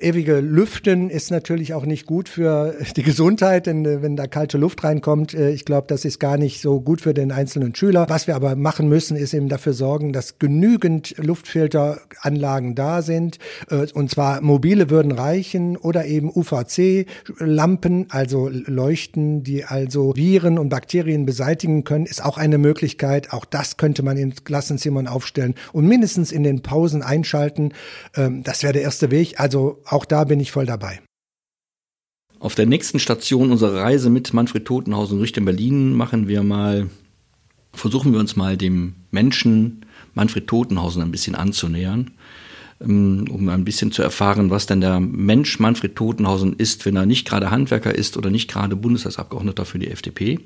ewige 0.00 0.40
Lüften 0.40 1.10
ist 1.10 1.30
natürlich 1.30 1.74
auch 1.74 1.84
nicht 1.84 2.06
gut 2.06 2.28
für 2.28 2.74
die 2.96 3.02
Gesundheit, 3.02 3.66
denn 3.66 3.84
äh, 3.84 4.02
wenn 4.02 4.16
da 4.16 4.26
kalte 4.26 4.58
Luft 4.58 4.82
reinkommt, 4.84 5.34
äh, 5.34 5.50
ich 5.50 5.64
glaube, 5.64 5.86
das 5.88 6.04
ist 6.04 6.18
gar 6.18 6.36
nicht 6.36 6.60
so 6.60 6.80
gut 6.80 7.00
für 7.00 7.14
den 7.14 7.32
einzelnen 7.32 7.74
Schüler. 7.74 8.06
Was 8.08 8.26
wir 8.26 8.36
aber 8.36 8.56
machen 8.56 8.88
müssen, 8.88 9.16
ist 9.16 9.34
eben 9.34 9.48
dafür 9.48 9.72
sorgen, 9.72 10.12
dass 10.12 10.38
genügend 10.38 11.14
Luftfilteranlagen 11.18 12.74
da 12.74 13.02
sind. 13.02 13.38
Äh, 13.70 13.86
und 13.92 14.10
zwar 14.10 14.40
mobile 14.40 14.90
würden 14.90 15.12
reichen 15.12 15.76
oder 15.76 16.06
eben 16.06 16.30
UVC-Lampen, 16.34 18.06
also 18.08 18.48
Leuchten, 18.48 19.42
die 19.42 19.64
also 19.64 20.16
Viren 20.16 20.58
und 20.58 20.68
Bakterien 20.68 21.26
beseitigen 21.26 21.84
können, 21.84 22.06
ist 22.06 22.24
auch 22.24 22.38
eine 22.38 22.58
Möglichkeit. 22.58 23.32
Auch 23.32 23.44
das 23.44 23.76
könnte 23.76 24.02
man 24.02 24.16
in 24.16 24.34
Klassenzimmern 24.34 25.06
aufstellen 25.06 25.54
und 25.72 25.86
mindestens 25.86 26.32
in 26.32 26.42
den 26.42 26.62
Pausen 26.62 27.02
einschalten. 27.02 27.72
Ähm, 28.16 28.42
das 28.42 28.62
wäre 28.62 28.72
der 28.72 28.82
erste 28.82 29.10
Weg. 29.10 29.38
Also 29.38 29.78
auch 29.90 30.04
da 30.04 30.24
bin 30.24 30.40
ich 30.40 30.52
voll 30.52 30.66
dabei. 30.66 31.00
Auf 32.38 32.54
der 32.54 32.66
nächsten 32.66 32.98
Station 32.98 33.50
unserer 33.50 33.82
Reise 33.82 34.08
mit 34.08 34.32
Manfred 34.32 34.64
Totenhausen 34.64 35.20
Richtung 35.20 35.44
Berlin 35.44 35.94
machen 35.94 36.26
wir 36.26 36.42
mal, 36.42 36.88
versuchen 37.74 38.12
wir 38.12 38.20
uns 38.20 38.34
mal 38.34 38.56
dem 38.56 38.94
Menschen 39.10 39.84
Manfred 40.14 40.46
Totenhausen 40.46 41.02
ein 41.02 41.10
bisschen 41.10 41.34
anzunähern, 41.34 42.12
ähm, 42.80 43.26
um 43.30 43.48
ein 43.50 43.64
bisschen 43.64 43.92
zu 43.92 44.02
erfahren, 44.02 44.48
was 44.48 44.66
denn 44.66 44.80
der 44.80 45.00
Mensch 45.00 45.58
Manfred 45.58 45.96
Totenhausen 45.96 46.54
ist, 46.54 46.86
wenn 46.86 46.96
er 46.96 47.04
nicht 47.04 47.28
gerade 47.28 47.50
Handwerker 47.50 47.94
ist 47.94 48.16
oder 48.16 48.30
nicht 48.30 48.50
gerade 48.50 48.74
Bundestagsabgeordneter 48.74 49.66
für 49.66 49.78
die 49.78 49.90
FDP. 49.90 50.40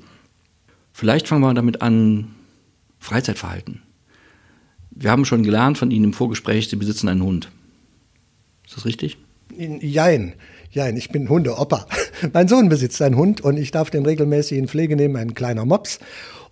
Vielleicht 0.91 1.29
fangen 1.29 1.41
wir 1.41 1.53
damit 1.53 1.81
an, 1.81 2.35
Freizeitverhalten. 2.99 3.83
Wir 4.91 5.11
haben 5.11 5.25
schon 5.25 5.43
gelernt 5.43 5.77
von 5.77 5.91
Ihnen 5.91 6.05
im 6.05 6.13
Vorgespräch, 6.13 6.69
Sie 6.69 6.75
besitzen 6.75 7.07
einen 7.07 7.23
Hund. 7.23 7.51
Ist 8.65 8.77
das 8.77 8.85
richtig? 8.85 9.17
Jein. 9.57 10.33
Jein, 10.71 10.97
ich 10.97 11.09
bin 11.09 11.29
Hundeopa. 11.29 11.85
mein 12.33 12.47
Sohn 12.47 12.69
besitzt 12.69 13.01
einen 13.01 13.15
Hund 13.15 13.41
und 13.41 13.57
ich 13.57 13.71
darf 13.71 13.89
den 13.89 14.05
regelmäßig 14.05 14.57
in 14.57 14.67
Pflege 14.67 14.95
nehmen, 14.95 15.15
ein 15.15 15.33
kleiner 15.33 15.65
Mops. 15.65 15.99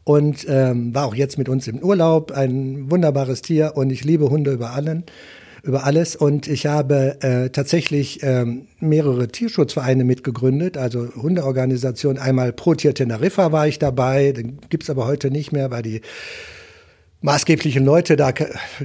Und 0.05 0.45
ähm, 0.49 0.93
war 0.93 1.05
auch 1.05 1.15
jetzt 1.15 1.37
mit 1.37 1.47
uns 1.47 1.67
im 1.67 1.79
Urlaub, 1.79 2.31
ein 2.31 2.91
wunderbares 2.91 3.41
Tier 3.41 3.73
und 3.75 3.89
ich 3.89 4.03
liebe 4.03 4.29
Hunde 4.29 4.51
über 4.51 4.71
allen 4.71 5.05
über 5.63 5.85
alles. 5.85 6.15
Und 6.15 6.47
ich 6.47 6.65
habe 6.65 7.21
äh, 7.21 7.49
tatsächlich 7.49 8.19
ähm, 8.21 8.67
mehrere 8.79 9.29
Tierschutzvereine 9.29 10.03
mitgegründet, 10.03 10.77
also 10.77 11.07
Hundeorganisationen. 11.15 12.21
Einmal 12.21 12.51
Pro 12.51 12.75
Tier 12.75 12.93
Teneriffa 12.93 13.51
war 13.51 13.67
ich 13.67 13.79
dabei, 13.79 14.33
den 14.33 14.59
gibt's 14.69 14.89
aber 14.89 15.07
heute 15.07 15.31
nicht 15.31 15.51
mehr, 15.51 15.71
weil 15.71 15.81
die 15.81 16.01
maßgeblichen 17.23 17.83
Leute 17.83 18.15
da 18.15 18.31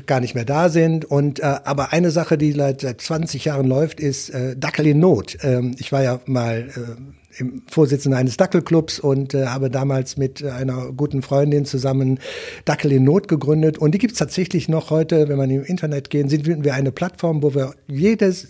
gar 0.06 0.20
nicht 0.20 0.34
mehr 0.34 0.44
da 0.44 0.70
sind. 0.70 1.04
Und 1.04 1.40
äh, 1.40 1.56
aber 1.64 1.92
eine 1.92 2.10
Sache, 2.10 2.38
die 2.38 2.52
seit 2.52 3.00
20 3.00 3.44
Jahren 3.44 3.66
läuft, 3.66 4.00
ist 4.00 4.30
äh, 4.30 4.56
Dackel 4.56 4.86
in 4.86 5.00
Not. 5.00 5.36
Ähm, 5.42 5.74
ich 5.78 5.92
war 5.92 6.02
ja 6.02 6.20
mal 6.26 6.68
äh, 6.74 7.40
im 7.40 7.62
Vorsitzender 7.68 8.16
eines 8.16 8.36
Dackelclubs 8.36 8.98
und 9.00 9.34
äh, 9.34 9.46
habe 9.46 9.70
damals 9.70 10.16
mit 10.16 10.42
einer 10.42 10.92
guten 10.92 11.22
Freundin 11.22 11.64
zusammen 11.64 12.20
Dackel 12.64 12.92
in 12.92 13.04
Not 13.04 13.28
gegründet. 13.28 13.76
Und 13.76 13.92
die 13.92 13.98
gibt's 13.98 14.18
tatsächlich 14.18 14.68
noch 14.68 14.90
heute, 14.90 15.28
wenn 15.28 15.36
man 15.36 15.50
im 15.50 15.64
Internet 15.64 16.08
gehen, 16.08 16.28
sind 16.28 16.46
wir 16.46 16.74
eine 16.74 16.92
Plattform, 16.92 17.42
wo 17.42 17.54
wir 17.54 17.74
jedes 17.86 18.48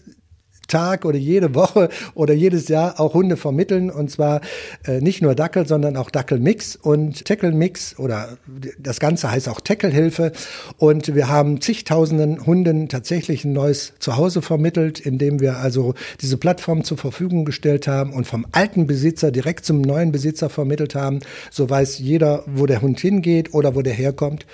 Tag 0.69 1.05
oder 1.05 1.19
jede 1.19 1.55
Woche 1.55 1.89
oder 2.15 2.35
jedes 2.35 2.69
Jahr 2.69 3.01
auch 3.01 3.15
Hunde 3.15 3.37
vermitteln 3.37 3.91
und 3.91 4.11
zwar 4.11 4.41
äh, 4.85 5.01
nicht 5.01 5.23
nur 5.23 5.35
Dackel, 5.35 5.67
sondern 5.67 5.97
auch 5.97 6.11
Dackelmix 6.11 6.77
und 6.77 7.25
Tackle-Mix 7.25 7.99
oder 7.99 8.39
das 8.79 9.01
Ganze 9.01 9.31
heißt 9.31 9.49
auch 9.49 9.61
Tackelhilfe 9.61 10.33
und 10.77 11.15
wir 11.15 11.29
haben 11.29 11.61
zigtausenden 11.61 12.47
Hunden 12.47 12.89
tatsächlich 12.89 13.45
ein 13.45 13.53
neues 13.53 13.95
Zuhause 13.99 14.43
vermittelt, 14.43 15.01
indem 15.01 15.41
wir 15.41 15.57
also 15.59 15.95
diese 16.21 16.37
Plattform 16.37 16.85
zur 16.85 16.99
Verfügung 16.99 17.45
gestellt 17.45 17.89
haben 17.89 18.13
und 18.13 18.27
vom 18.27 18.47
alten 18.53 18.87
Besitzer 18.87 19.31
direkt 19.31 19.65
zum 19.65 19.81
neuen 19.81 20.13
Besitzer 20.13 20.51
vermittelt 20.51 20.95
haben. 20.95 21.21
So 21.51 21.69
weiß 21.69 21.99
jeder, 21.99 22.45
wo 22.47 22.67
der 22.67 22.83
Hund 22.83 23.01
hingeht 23.01 23.55
oder 23.55 23.75
wo 23.75 23.83
der 23.83 23.95
herkommt. 23.95 24.47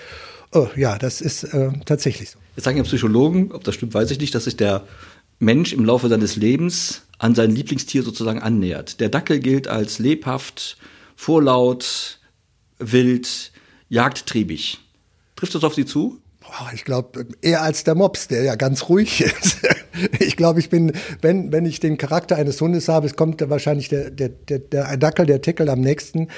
Oh, 0.52 0.68
ja, 0.76 0.98
das 0.98 1.20
ist 1.20 1.42
äh, 1.44 1.70
tatsächlich 1.84 2.30
so. 2.30 2.38
Jetzt 2.54 2.64
sagen 2.64 2.76
ja 2.76 2.84
Psychologen, 2.84 3.50
ob 3.50 3.64
das 3.64 3.74
stimmt, 3.74 3.92
weiß 3.92 4.10
ich 4.12 4.20
nicht, 4.20 4.34
das 4.34 4.46
ist 4.46 4.60
der 4.60 4.84
Mensch 5.38 5.72
im 5.72 5.84
Laufe 5.84 6.08
seines 6.08 6.36
Lebens 6.36 7.02
an 7.18 7.34
sein 7.34 7.50
Lieblingstier 7.50 8.02
sozusagen 8.02 8.40
annähert. 8.40 9.00
Der 9.00 9.08
Dackel 9.08 9.38
gilt 9.40 9.68
als 9.68 9.98
lebhaft, 9.98 10.76
vorlaut, 11.16 12.18
wild, 12.78 13.52
jagdtriebig. 13.88 14.78
Trifft 15.36 15.54
das 15.54 15.64
auf 15.64 15.74
Sie 15.74 15.86
zu? 15.86 16.20
Ich 16.72 16.84
glaube, 16.84 17.26
eher 17.42 17.62
als 17.62 17.84
der 17.84 17.94
Mops, 17.94 18.28
der 18.28 18.42
ja 18.42 18.54
ganz 18.54 18.88
ruhig 18.88 19.20
ist. 19.42 19.58
ich 20.20 20.36
glaube, 20.36 20.60
ich 20.60 20.70
bin, 20.70 20.92
wenn, 21.20 21.52
wenn 21.52 21.66
ich 21.66 21.80
den 21.80 21.98
Charakter 21.98 22.36
eines 22.36 22.60
Hundes 22.60 22.88
habe, 22.88 23.06
es 23.06 23.16
kommt 23.16 23.48
wahrscheinlich 23.48 23.88
der, 23.88 24.10
der, 24.10 24.28
der, 24.28 24.58
der 24.60 24.96
Dackel, 24.96 25.26
der 25.26 25.40
Tickel 25.40 25.68
am 25.68 25.80
nächsten. 25.80 26.28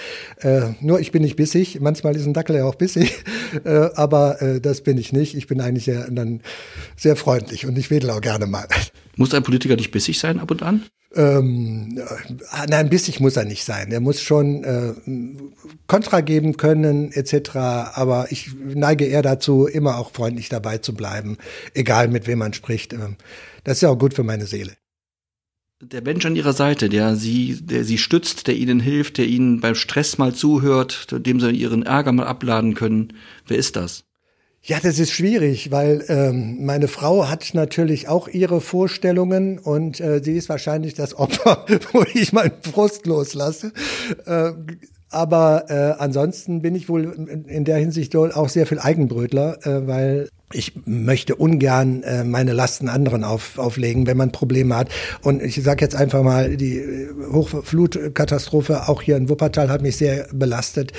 Äh, 0.40 0.72
nur 0.80 1.00
ich 1.00 1.12
bin 1.12 1.22
nicht 1.22 1.36
bissig. 1.36 1.80
Manchmal 1.80 2.16
ist 2.16 2.26
ein 2.26 2.34
Dackel 2.34 2.56
ja 2.56 2.64
auch 2.64 2.76
bissig, 2.76 3.24
äh, 3.64 3.90
aber 3.94 4.40
äh, 4.40 4.60
das 4.60 4.80
bin 4.80 4.98
ich 4.98 5.12
nicht. 5.12 5.34
Ich 5.36 5.46
bin 5.46 5.60
eigentlich 5.60 5.84
sehr, 5.84 6.10
dann 6.10 6.40
sehr 6.96 7.16
freundlich 7.16 7.66
und 7.66 7.76
ich 7.76 7.90
wedel 7.90 8.10
auch 8.10 8.20
gerne 8.20 8.46
mal. 8.46 8.66
Muss 9.16 9.32
ein 9.32 9.42
Politiker 9.42 9.76
nicht 9.76 9.90
bissig 9.90 10.18
sein 10.18 10.38
ab 10.38 10.50
und 10.50 10.62
an? 10.62 10.84
Ähm, 11.14 11.98
äh, 11.98 12.66
nein, 12.68 12.90
bissig 12.90 13.20
muss 13.20 13.36
er 13.36 13.46
nicht 13.46 13.64
sein. 13.64 13.90
Er 13.90 14.00
muss 14.00 14.20
schon 14.20 14.62
äh, 14.64 14.92
Kontra 15.86 16.20
geben 16.20 16.58
können 16.58 17.10
etc. 17.12 17.56
Aber 17.56 18.30
ich 18.30 18.50
neige 18.54 19.06
eher 19.06 19.22
dazu, 19.22 19.66
immer 19.66 19.96
auch 19.96 20.12
freundlich 20.12 20.50
dabei 20.50 20.78
zu 20.78 20.94
bleiben, 20.94 21.38
egal 21.72 22.08
mit 22.08 22.26
wem 22.26 22.40
man 22.40 22.52
spricht. 22.52 22.92
Ähm, 22.92 23.16
das 23.64 23.78
ist 23.78 23.80
ja 23.82 23.88
auch 23.88 23.98
gut 23.98 24.12
für 24.12 24.24
meine 24.24 24.46
Seele. 24.46 24.72
Der 25.82 26.02
Mensch 26.02 26.24
an 26.24 26.36
ihrer 26.36 26.54
Seite, 26.54 26.88
der 26.88 27.16
sie, 27.16 27.58
der 27.60 27.84
sie 27.84 27.98
stützt, 27.98 28.46
der 28.46 28.56
ihnen 28.56 28.80
hilft, 28.80 29.18
der 29.18 29.26
ihnen 29.26 29.60
beim 29.60 29.74
Stress 29.74 30.16
mal 30.16 30.34
zuhört, 30.34 31.08
dem 31.12 31.38
sie 31.38 31.50
ihren 31.50 31.82
Ärger 31.82 32.12
mal 32.12 32.26
abladen 32.26 32.74
können. 32.74 33.12
Wer 33.46 33.58
ist 33.58 33.76
das? 33.76 34.05
Ja, 34.68 34.80
das 34.82 34.98
ist 34.98 35.12
schwierig, 35.12 35.70
weil 35.70 36.04
ähm, 36.08 36.64
meine 36.66 36.88
Frau 36.88 37.28
hat 37.28 37.54
natürlich 37.54 38.08
auch 38.08 38.26
ihre 38.26 38.60
Vorstellungen 38.60 39.60
und 39.60 40.00
äh, 40.00 40.20
sie 40.20 40.32
ist 40.32 40.48
wahrscheinlich 40.48 40.94
das 40.94 41.14
Opfer, 41.14 41.64
wo 41.92 42.04
ich 42.12 42.32
meinen 42.32 42.50
Frust 42.62 43.06
loslasse. 43.06 43.72
Äh, 44.24 44.50
aber 45.08 45.66
äh, 45.68 46.02
ansonsten 46.02 46.62
bin 46.62 46.74
ich 46.74 46.88
wohl 46.88 47.44
in 47.46 47.64
der 47.64 47.76
Hinsicht 47.76 48.16
auch 48.16 48.48
sehr 48.48 48.66
viel 48.66 48.80
Eigenbrötler, 48.80 49.64
äh, 49.64 49.86
weil 49.86 50.30
ich 50.52 50.72
möchte 50.84 51.34
ungern 51.34 52.04
äh, 52.04 52.22
meine 52.22 52.52
Lasten 52.52 52.88
anderen 52.88 53.24
auf, 53.24 53.58
auflegen, 53.58 54.06
wenn 54.06 54.16
man 54.16 54.30
Probleme 54.30 54.76
hat. 54.76 54.88
Und 55.22 55.42
ich 55.42 55.60
sage 55.60 55.84
jetzt 55.84 55.96
einfach 55.96 56.22
mal, 56.22 56.56
die 56.56 56.78
äh, 56.78 57.08
Hochflutkatastrophe 57.32 58.88
auch 58.88 59.02
hier 59.02 59.16
in 59.16 59.28
Wuppertal 59.28 59.70
hat 59.70 59.82
mich 59.82 59.96
sehr 59.96 60.28
belastet. 60.32 60.92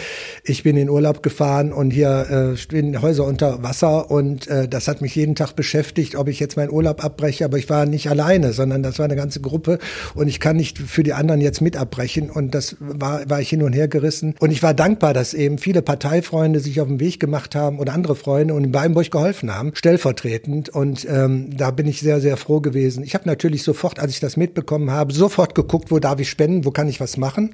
Ich 0.43 0.63
bin 0.63 0.75
in 0.75 0.89
Urlaub 0.89 1.23
gefahren 1.23 1.71
und 1.71 1.91
hier 1.91 2.29
äh, 2.29 2.57
stehen 2.57 3.01
Häuser 3.01 3.23
unter 3.23 3.63
Wasser 3.63 4.11
und 4.11 4.47
äh, 4.47 4.67
das 4.67 4.89
hat 4.89 5.01
mich 5.01 5.15
jeden 5.15 5.35
Tag 5.35 5.55
beschäftigt, 5.55 6.15
ob 6.17 6.27
ich 6.27 6.41
jetzt 6.41 6.57
meinen 6.57 6.71
Urlaub 6.71 7.01
abbreche. 7.01 7.45
Aber 7.45 7.57
ich 7.57 7.69
war 7.69 7.85
nicht 7.85 8.09
alleine, 8.09 8.51
sondern 8.51 8.83
das 8.83 8.99
war 8.99 9.05
eine 9.05 9.15
ganze 9.15 9.39
Gruppe 9.39 9.79
und 10.13 10.27
ich 10.27 10.41
kann 10.41 10.57
nicht 10.57 10.77
für 10.77 11.03
die 11.03 11.13
anderen 11.13 11.39
jetzt 11.39 11.61
mit 11.61 11.77
abbrechen. 11.77 12.29
Und 12.29 12.53
das 12.53 12.75
war, 12.79 13.29
war 13.29 13.39
ich 13.39 13.47
hin 13.47 13.63
und 13.63 13.71
her 13.71 13.87
gerissen. 13.87 14.35
Und 14.39 14.51
ich 14.51 14.61
war 14.61 14.73
dankbar, 14.73 15.13
dass 15.13 15.33
eben 15.33 15.57
viele 15.57 15.81
Parteifreunde 15.81 16.59
sich 16.59 16.81
auf 16.81 16.89
den 16.89 16.99
Weg 16.99 17.21
gemacht 17.21 17.55
haben 17.55 17.79
oder 17.79 17.93
andere 17.93 18.17
Freunde 18.17 18.53
und 18.53 18.65
in 18.65 18.73
Weinburg 18.73 19.09
geholfen 19.09 19.36
haben, 19.43 19.71
stellvertretend. 19.73 20.69
Und 20.69 21.05
ähm, 21.09 21.55
da 21.55 21.71
bin 21.71 21.87
ich 21.87 21.99
sehr, 21.99 22.21
sehr 22.21 22.37
froh 22.37 22.59
gewesen. 22.59 23.03
Ich 23.03 23.13
habe 23.13 23.27
natürlich 23.27 23.63
sofort, 23.63 23.99
als 23.99 24.11
ich 24.11 24.19
das 24.19 24.37
mitbekommen 24.37 24.91
habe, 24.91 25.13
sofort 25.13 25.55
geguckt, 25.55 25.91
wo 25.91 25.99
darf 25.99 26.19
ich 26.19 26.29
spenden, 26.29 26.65
wo 26.65 26.71
kann 26.71 26.89
ich 26.89 26.99
was 26.99 27.17
machen. 27.17 27.53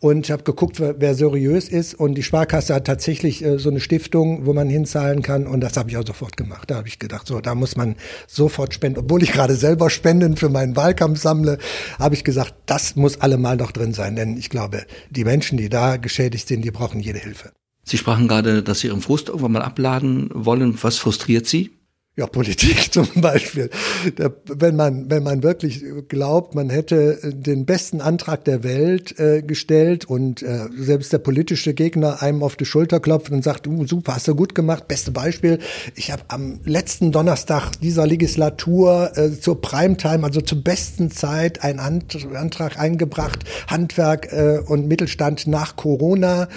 Und 0.00 0.30
habe 0.30 0.42
geguckt, 0.42 0.80
wer, 0.80 1.00
wer, 1.00 1.14
seriös 1.14 1.68
ist. 1.68 1.94
Und 1.94 2.14
die 2.14 2.22
Sparkasse 2.22 2.74
hat 2.74 2.86
tatsächlich 2.86 3.44
äh, 3.44 3.58
so 3.58 3.70
eine 3.70 3.80
Stiftung, 3.80 4.46
wo 4.46 4.52
man 4.52 4.68
hinzahlen 4.68 5.22
kann. 5.22 5.46
Und 5.46 5.60
das 5.60 5.76
habe 5.76 5.90
ich 5.90 5.96
auch 5.96 6.06
sofort 6.06 6.36
gemacht. 6.36 6.70
Da 6.70 6.76
habe 6.76 6.88
ich 6.88 6.98
gedacht, 6.98 7.26
so, 7.26 7.40
da 7.40 7.54
muss 7.54 7.76
man 7.76 7.96
sofort 8.26 8.74
spenden. 8.74 9.00
Obwohl 9.00 9.22
ich 9.22 9.32
gerade 9.32 9.54
selber 9.54 9.90
Spenden 9.90 10.36
für 10.36 10.48
meinen 10.48 10.76
Wahlkampf 10.76 11.20
sammle, 11.20 11.58
habe 11.98 12.14
ich 12.14 12.24
gesagt, 12.24 12.54
das 12.66 12.96
muss 12.96 13.20
allemal 13.20 13.56
noch 13.56 13.72
drin 13.72 13.94
sein. 13.94 14.16
Denn 14.16 14.36
ich 14.36 14.50
glaube, 14.50 14.84
die 15.10 15.24
Menschen, 15.24 15.58
die 15.58 15.68
da 15.68 15.96
geschädigt 15.96 16.48
sind, 16.48 16.62
die 16.62 16.70
brauchen 16.70 17.00
jede 17.00 17.18
Hilfe. 17.18 17.52
Sie 17.84 17.98
sprachen 17.98 18.28
gerade, 18.28 18.62
dass 18.62 18.80
Sie 18.80 18.88
Ihren 18.88 19.02
Frust 19.02 19.28
irgendwann 19.28 19.52
mal 19.52 19.62
abladen 19.62 20.30
wollen. 20.32 20.78
Was 20.82 20.98
frustriert 20.98 21.46
Sie? 21.46 21.72
Ja, 22.14 22.26
Politik 22.26 22.92
zum 22.92 23.08
Beispiel. 23.16 23.70
Da, 24.16 24.30
wenn 24.44 24.76
man, 24.76 25.10
wenn 25.10 25.22
man 25.22 25.42
wirklich 25.42 25.82
glaubt, 26.08 26.54
man 26.54 26.68
hätte 26.68 27.18
den 27.24 27.64
besten 27.64 28.02
Antrag 28.02 28.44
der 28.44 28.62
Welt 28.62 29.18
äh, 29.18 29.40
gestellt 29.40 30.04
und 30.04 30.42
äh, 30.42 30.66
selbst 30.76 31.14
der 31.14 31.18
politische 31.18 31.72
Gegner 31.72 32.20
einem 32.20 32.42
auf 32.42 32.56
die 32.56 32.66
Schulter 32.66 33.00
klopft 33.00 33.30
und 33.30 33.42
sagt, 33.42 33.66
uh, 33.66 33.86
super, 33.86 34.16
hast 34.16 34.28
du 34.28 34.34
gut 34.34 34.54
gemacht. 34.54 34.88
Beste 34.88 35.10
Beispiel. 35.10 35.58
Ich 35.94 36.12
habe 36.12 36.22
am 36.28 36.60
letzten 36.66 37.12
Donnerstag 37.12 37.72
dieser 37.80 38.06
Legislatur 38.06 39.12
äh, 39.16 39.30
zur 39.30 39.62
Primetime, 39.62 40.24
also 40.24 40.42
zur 40.42 40.62
besten 40.62 41.10
Zeit, 41.10 41.64
einen 41.64 41.78
Antrag 41.80 42.78
eingebracht, 42.78 43.44
Handwerk 43.68 44.30
äh, 44.32 44.58
und 44.58 44.86
Mittelstand 44.86 45.46
nach 45.46 45.76
Corona. 45.76 46.48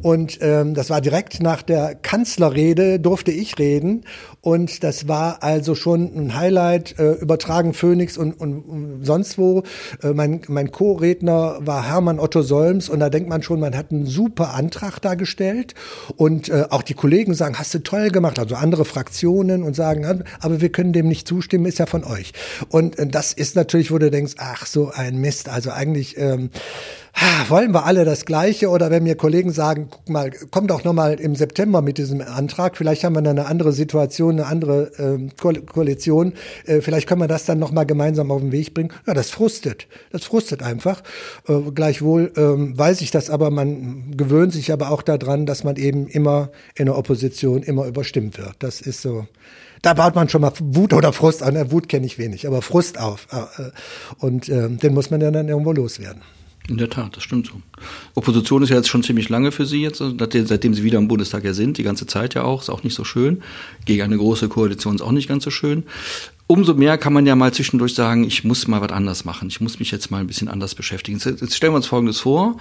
Und 0.00 0.38
ähm, 0.40 0.72
das 0.72 0.88
war 0.88 1.02
direkt 1.02 1.42
nach 1.42 1.60
der 1.60 1.96
Kanzlerrede, 1.96 2.98
durfte 2.98 3.30
ich 3.30 3.58
reden. 3.58 4.06
Und 4.40 4.82
das 4.82 5.01
war 5.08 5.42
also 5.42 5.74
schon 5.74 6.12
ein 6.14 6.34
Highlight, 6.34 6.98
äh, 6.98 7.12
übertragen 7.12 7.74
Phoenix 7.74 8.16
und, 8.16 8.38
und, 8.40 8.60
und 8.60 9.04
sonst 9.04 9.38
wo. 9.38 9.62
Äh, 10.02 10.12
mein 10.14 10.40
mein 10.48 10.72
Co-Redner 10.72 11.58
war 11.60 11.86
Hermann 11.86 12.18
Otto 12.18 12.42
Solms 12.42 12.88
und 12.88 13.00
da 13.00 13.10
denkt 13.10 13.28
man 13.28 13.42
schon, 13.42 13.60
man 13.60 13.76
hat 13.76 13.90
einen 13.90 14.06
super 14.06 14.54
Antrag 14.54 15.00
da 15.00 15.14
gestellt. 15.14 15.74
Und 16.16 16.48
äh, 16.48 16.64
auch 16.70 16.82
die 16.82 16.94
Kollegen 16.94 17.34
sagen, 17.34 17.58
hast 17.58 17.74
du 17.74 17.78
toll 17.80 18.10
gemacht, 18.10 18.38
also 18.38 18.54
andere 18.54 18.84
Fraktionen 18.84 19.62
und 19.62 19.74
sagen, 19.74 20.24
aber 20.40 20.60
wir 20.60 20.70
können 20.70 20.92
dem 20.92 21.08
nicht 21.08 21.26
zustimmen, 21.28 21.66
ist 21.66 21.78
ja 21.78 21.86
von 21.86 22.04
euch. 22.04 22.32
Und 22.68 22.98
äh, 22.98 23.06
das 23.06 23.32
ist 23.32 23.56
natürlich, 23.56 23.90
wo 23.90 23.98
du 23.98 24.10
denkst, 24.10 24.34
ach, 24.38 24.66
so 24.66 24.90
ein 24.94 25.18
Mist. 25.18 25.48
Also 25.48 25.70
eigentlich 25.70 26.16
ähm, 26.18 26.50
wollen 27.48 27.72
wir 27.72 27.84
alle 27.84 28.04
das 28.04 28.24
Gleiche? 28.24 28.70
Oder 28.70 28.90
wenn 28.90 29.02
mir 29.02 29.16
Kollegen 29.16 29.52
sagen, 29.52 29.88
guck 29.90 30.08
mal, 30.08 30.30
komm 30.50 30.66
doch 30.66 30.84
nochmal 30.84 31.20
im 31.20 31.34
September 31.34 31.82
mit 31.82 31.98
diesem 31.98 32.20
Antrag, 32.20 32.76
vielleicht 32.76 33.04
haben 33.04 33.14
wir 33.14 33.22
dann 33.22 33.38
eine 33.38 33.48
andere 33.48 33.72
Situation, 33.72 34.38
eine 34.38 34.46
andere 34.46 34.91
ähm, 34.98 35.30
Ko 35.40 35.52
Koalition, 35.52 36.34
äh, 36.66 36.80
vielleicht 36.80 37.08
können 37.08 37.20
wir 37.20 37.28
das 37.28 37.44
dann 37.44 37.58
nochmal 37.58 37.86
gemeinsam 37.86 38.30
auf 38.30 38.40
den 38.40 38.52
Weg 38.52 38.74
bringen. 38.74 38.92
Ja, 39.06 39.14
das 39.14 39.30
frustet. 39.30 39.86
Das 40.10 40.24
frustet 40.24 40.62
einfach. 40.62 41.02
Äh, 41.48 41.70
gleichwohl 41.74 42.32
ähm, 42.36 42.76
weiß 42.76 43.00
ich 43.00 43.10
das, 43.10 43.30
aber 43.30 43.50
man 43.50 44.16
gewöhnt 44.16 44.52
sich 44.52 44.72
aber 44.72 44.90
auch 44.90 45.02
daran, 45.02 45.46
dass 45.46 45.64
man 45.64 45.76
eben 45.76 46.06
immer 46.06 46.50
in 46.74 46.86
der 46.86 46.96
Opposition 46.96 47.62
immer 47.62 47.86
überstimmt 47.86 48.38
wird. 48.38 48.54
Das 48.60 48.80
ist 48.80 49.02
so 49.02 49.26
da 49.82 49.94
baut 49.94 50.14
man 50.14 50.28
schon 50.28 50.40
mal 50.40 50.52
Wut 50.60 50.92
oder 50.92 51.12
Frust 51.12 51.42
an. 51.42 51.72
Wut 51.72 51.88
kenne 51.88 52.06
ich 52.06 52.16
wenig, 52.16 52.46
aber 52.46 52.62
Frust 52.62 52.98
auf. 52.98 53.26
Äh, 53.32 53.70
und 54.18 54.48
äh, 54.48 54.68
den 54.68 54.94
muss 54.94 55.10
man 55.10 55.20
dann 55.20 55.48
irgendwo 55.48 55.72
loswerden. 55.72 56.22
In 56.68 56.78
der 56.78 56.88
Tat, 56.88 57.16
das 57.16 57.24
stimmt 57.24 57.46
so. 57.46 57.54
Opposition 58.14 58.62
ist 58.62 58.68
ja 58.68 58.76
jetzt 58.76 58.88
schon 58.88 59.02
ziemlich 59.02 59.28
lange 59.28 59.50
für 59.50 59.66
Sie 59.66 59.82
jetzt, 59.82 59.98
seitdem 59.98 60.74
Sie 60.74 60.84
wieder 60.84 60.98
im 60.98 61.08
Bundestag 61.08 61.44
ja 61.44 61.54
sind, 61.54 61.76
die 61.76 61.82
ganze 61.82 62.06
Zeit 62.06 62.34
ja 62.34 62.44
auch, 62.44 62.62
ist 62.62 62.70
auch 62.70 62.84
nicht 62.84 62.94
so 62.94 63.02
schön. 63.02 63.42
Gegen 63.84 64.02
eine 64.02 64.16
große 64.16 64.48
Koalition 64.48 64.94
ist 64.94 65.02
auch 65.02 65.10
nicht 65.10 65.28
ganz 65.28 65.42
so 65.42 65.50
schön. 65.50 65.82
Umso 66.46 66.74
mehr 66.74 66.98
kann 66.98 67.12
man 67.12 67.26
ja 67.26 67.34
mal 67.34 67.52
zwischendurch 67.52 67.94
sagen, 67.94 68.24
ich 68.24 68.44
muss 68.44 68.68
mal 68.68 68.80
was 68.80 68.92
anders 68.92 69.24
machen. 69.24 69.48
Ich 69.48 69.60
muss 69.60 69.80
mich 69.80 69.90
jetzt 69.90 70.10
mal 70.10 70.18
ein 70.18 70.26
bisschen 70.26 70.48
anders 70.48 70.74
beschäftigen. 70.74 71.18
Jetzt 71.18 71.56
stellen 71.56 71.72
wir 71.72 71.76
uns 71.76 71.86
Folgendes 71.86 72.20
vor. 72.20 72.58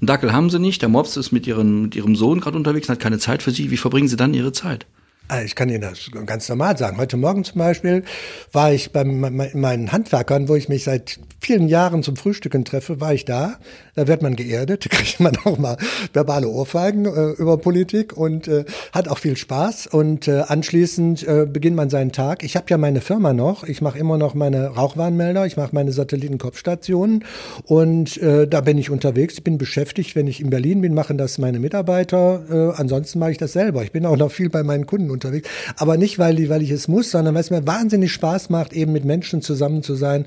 Einen 0.00 0.06
Dackel 0.06 0.32
haben 0.32 0.48
Sie 0.48 0.58
nicht, 0.58 0.80
der 0.80 0.88
Mops 0.88 1.16
ist 1.16 1.30
mit, 1.30 1.46
ihren, 1.46 1.82
mit 1.82 1.94
Ihrem 1.96 2.16
Sohn 2.16 2.40
gerade 2.40 2.56
unterwegs 2.56 2.88
und 2.88 2.94
hat 2.94 3.00
keine 3.00 3.18
Zeit 3.18 3.42
für 3.42 3.50
Sie. 3.50 3.70
Wie 3.70 3.76
verbringen 3.76 4.08
Sie 4.08 4.16
dann 4.16 4.34
Ihre 4.34 4.52
Zeit? 4.52 4.86
Ah, 5.28 5.42
ich 5.42 5.54
kann 5.54 5.68
Ihnen 5.68 5.80
das 5.80 6.10
ganz 6.26 6.48
normal 6.48 6.76
sagen. 6.76 6.98
Heute 6.98 7.16
Morgen 7.16 7.44
zum 7.44 7.58
Beispiel 7.58 8.04
war 8.52 8.72
ich 8.72 8.92
bei 8.92 9.04
meinen 9.04 9.92
Handwerkern, 9.92 10.48
wo 10.48 10.56
ich 10.56 10.68
mich 10.68 10.84
seit 10.84 11.18
vielen 11.40 11.68
Jahren 11.68 12.02
zum 12.02 12.16
Frühstücken 12.16 12.64
treffe, 12.64 13.00
war 13.00 13.14
ich 13.14 13.24
da. 13.24 13.58
Da 13.94 14.08
wird 14.08 14.22
man 14.22 14.36
geerdet, 14.36 14.86
kriegt 14.90 15.20
man 15.20 15.36
auch 15.44 15.58
mal 15.58 15.76
verbale 16.14 16.48
Ohrfeigen 16.48 17.04
äh, 17.04 17.32
über 17.32 17.58
Politik 17.58 18.16
und 18.16 18.48
äh, 18.48 18.64
hat 18.92 19.08
auch 19.08 19.18
viel 19.18 19.36
Spaß. 19.36 19.88
Und 19.88 20.28
äh, 20.28 20.44
anschließend 20.46 21.28
äh, 21.28 21.46
beginnt 21.46 21.76
man 21.76 21.90
seinen 21.90 22.10
Tag. 22.10 22.42
Ich 22.42 22.56
habe 22.56 22.66
ja 22.70 22.78
meine 22.78 23.02
Firma 23.02 23.34
noch. 23.34 23.64
Ich 23.64 23.82
mache 23.82 23.98
immer 23.98 24.16
noch 24.16 24.34
meine 24.34 24.68
Rauchwarnmelder, 24.68 25.44
ich 25.44 25.58
mache 25.58 25.74
meine 25.74 25.92
Satellitenkopfstationen 25.92 27.24
und 27.66 28.16
äh, 28.16 28.48
da 28.48 28.62
bin 28.62 28.78
ich 28.78 28.88
unterwegs. 28.88 29.34
Ich 29.34 29.44
bin 29.44 29.58
beschäftigt. 29.58 30.16
Wenn 30.16 30.26
ich 30.26 30.40
in 30.40 30.48
Berlin 30.48 30.80
bin, 30.80 30.94
machen 30.94 31.18
das 31.18 31.36
meine 31.36 31.58
Mitarbeiter. 31.58 32.44
Äh, 32.50 32.80
ansonsten 32.80 33.18
mache 33.18 33.32
ich 33.32 33.38
das 33.38 33.52
selber. 33.52 33.82
Ich 33.82 33.92
bin 33.92 34.06
auch 34.06 34.16
noch 34.16 34.32
viel 34.32 34.48
bei 34.48 34.62
meinen 34.62 34.86
Kunden 34.86 35.10
unterwegs. 35.10 35.50
Aber 35.76 35.98
nicht, 35.98 36.18
weil, 36.18 36.48
weil 36.48 36.62
ich 36.62 36.70
es 36.70 36.88
muss, 36.88 37.10
sondern 37.10 37.34
weil 37.34 37.42
es 37.42 37.50
mir 37.50 37.66
wahnsinnig 37.66 38.12
Spaß 38.12 38.48
macht, 38.48 38.72
eben 38.72 38.92
mit 38.92 39.04
Menschen 39.04 39.42
zusammen 39.42 39.82
zu 39.82 39.94
sein. 39.94 40.26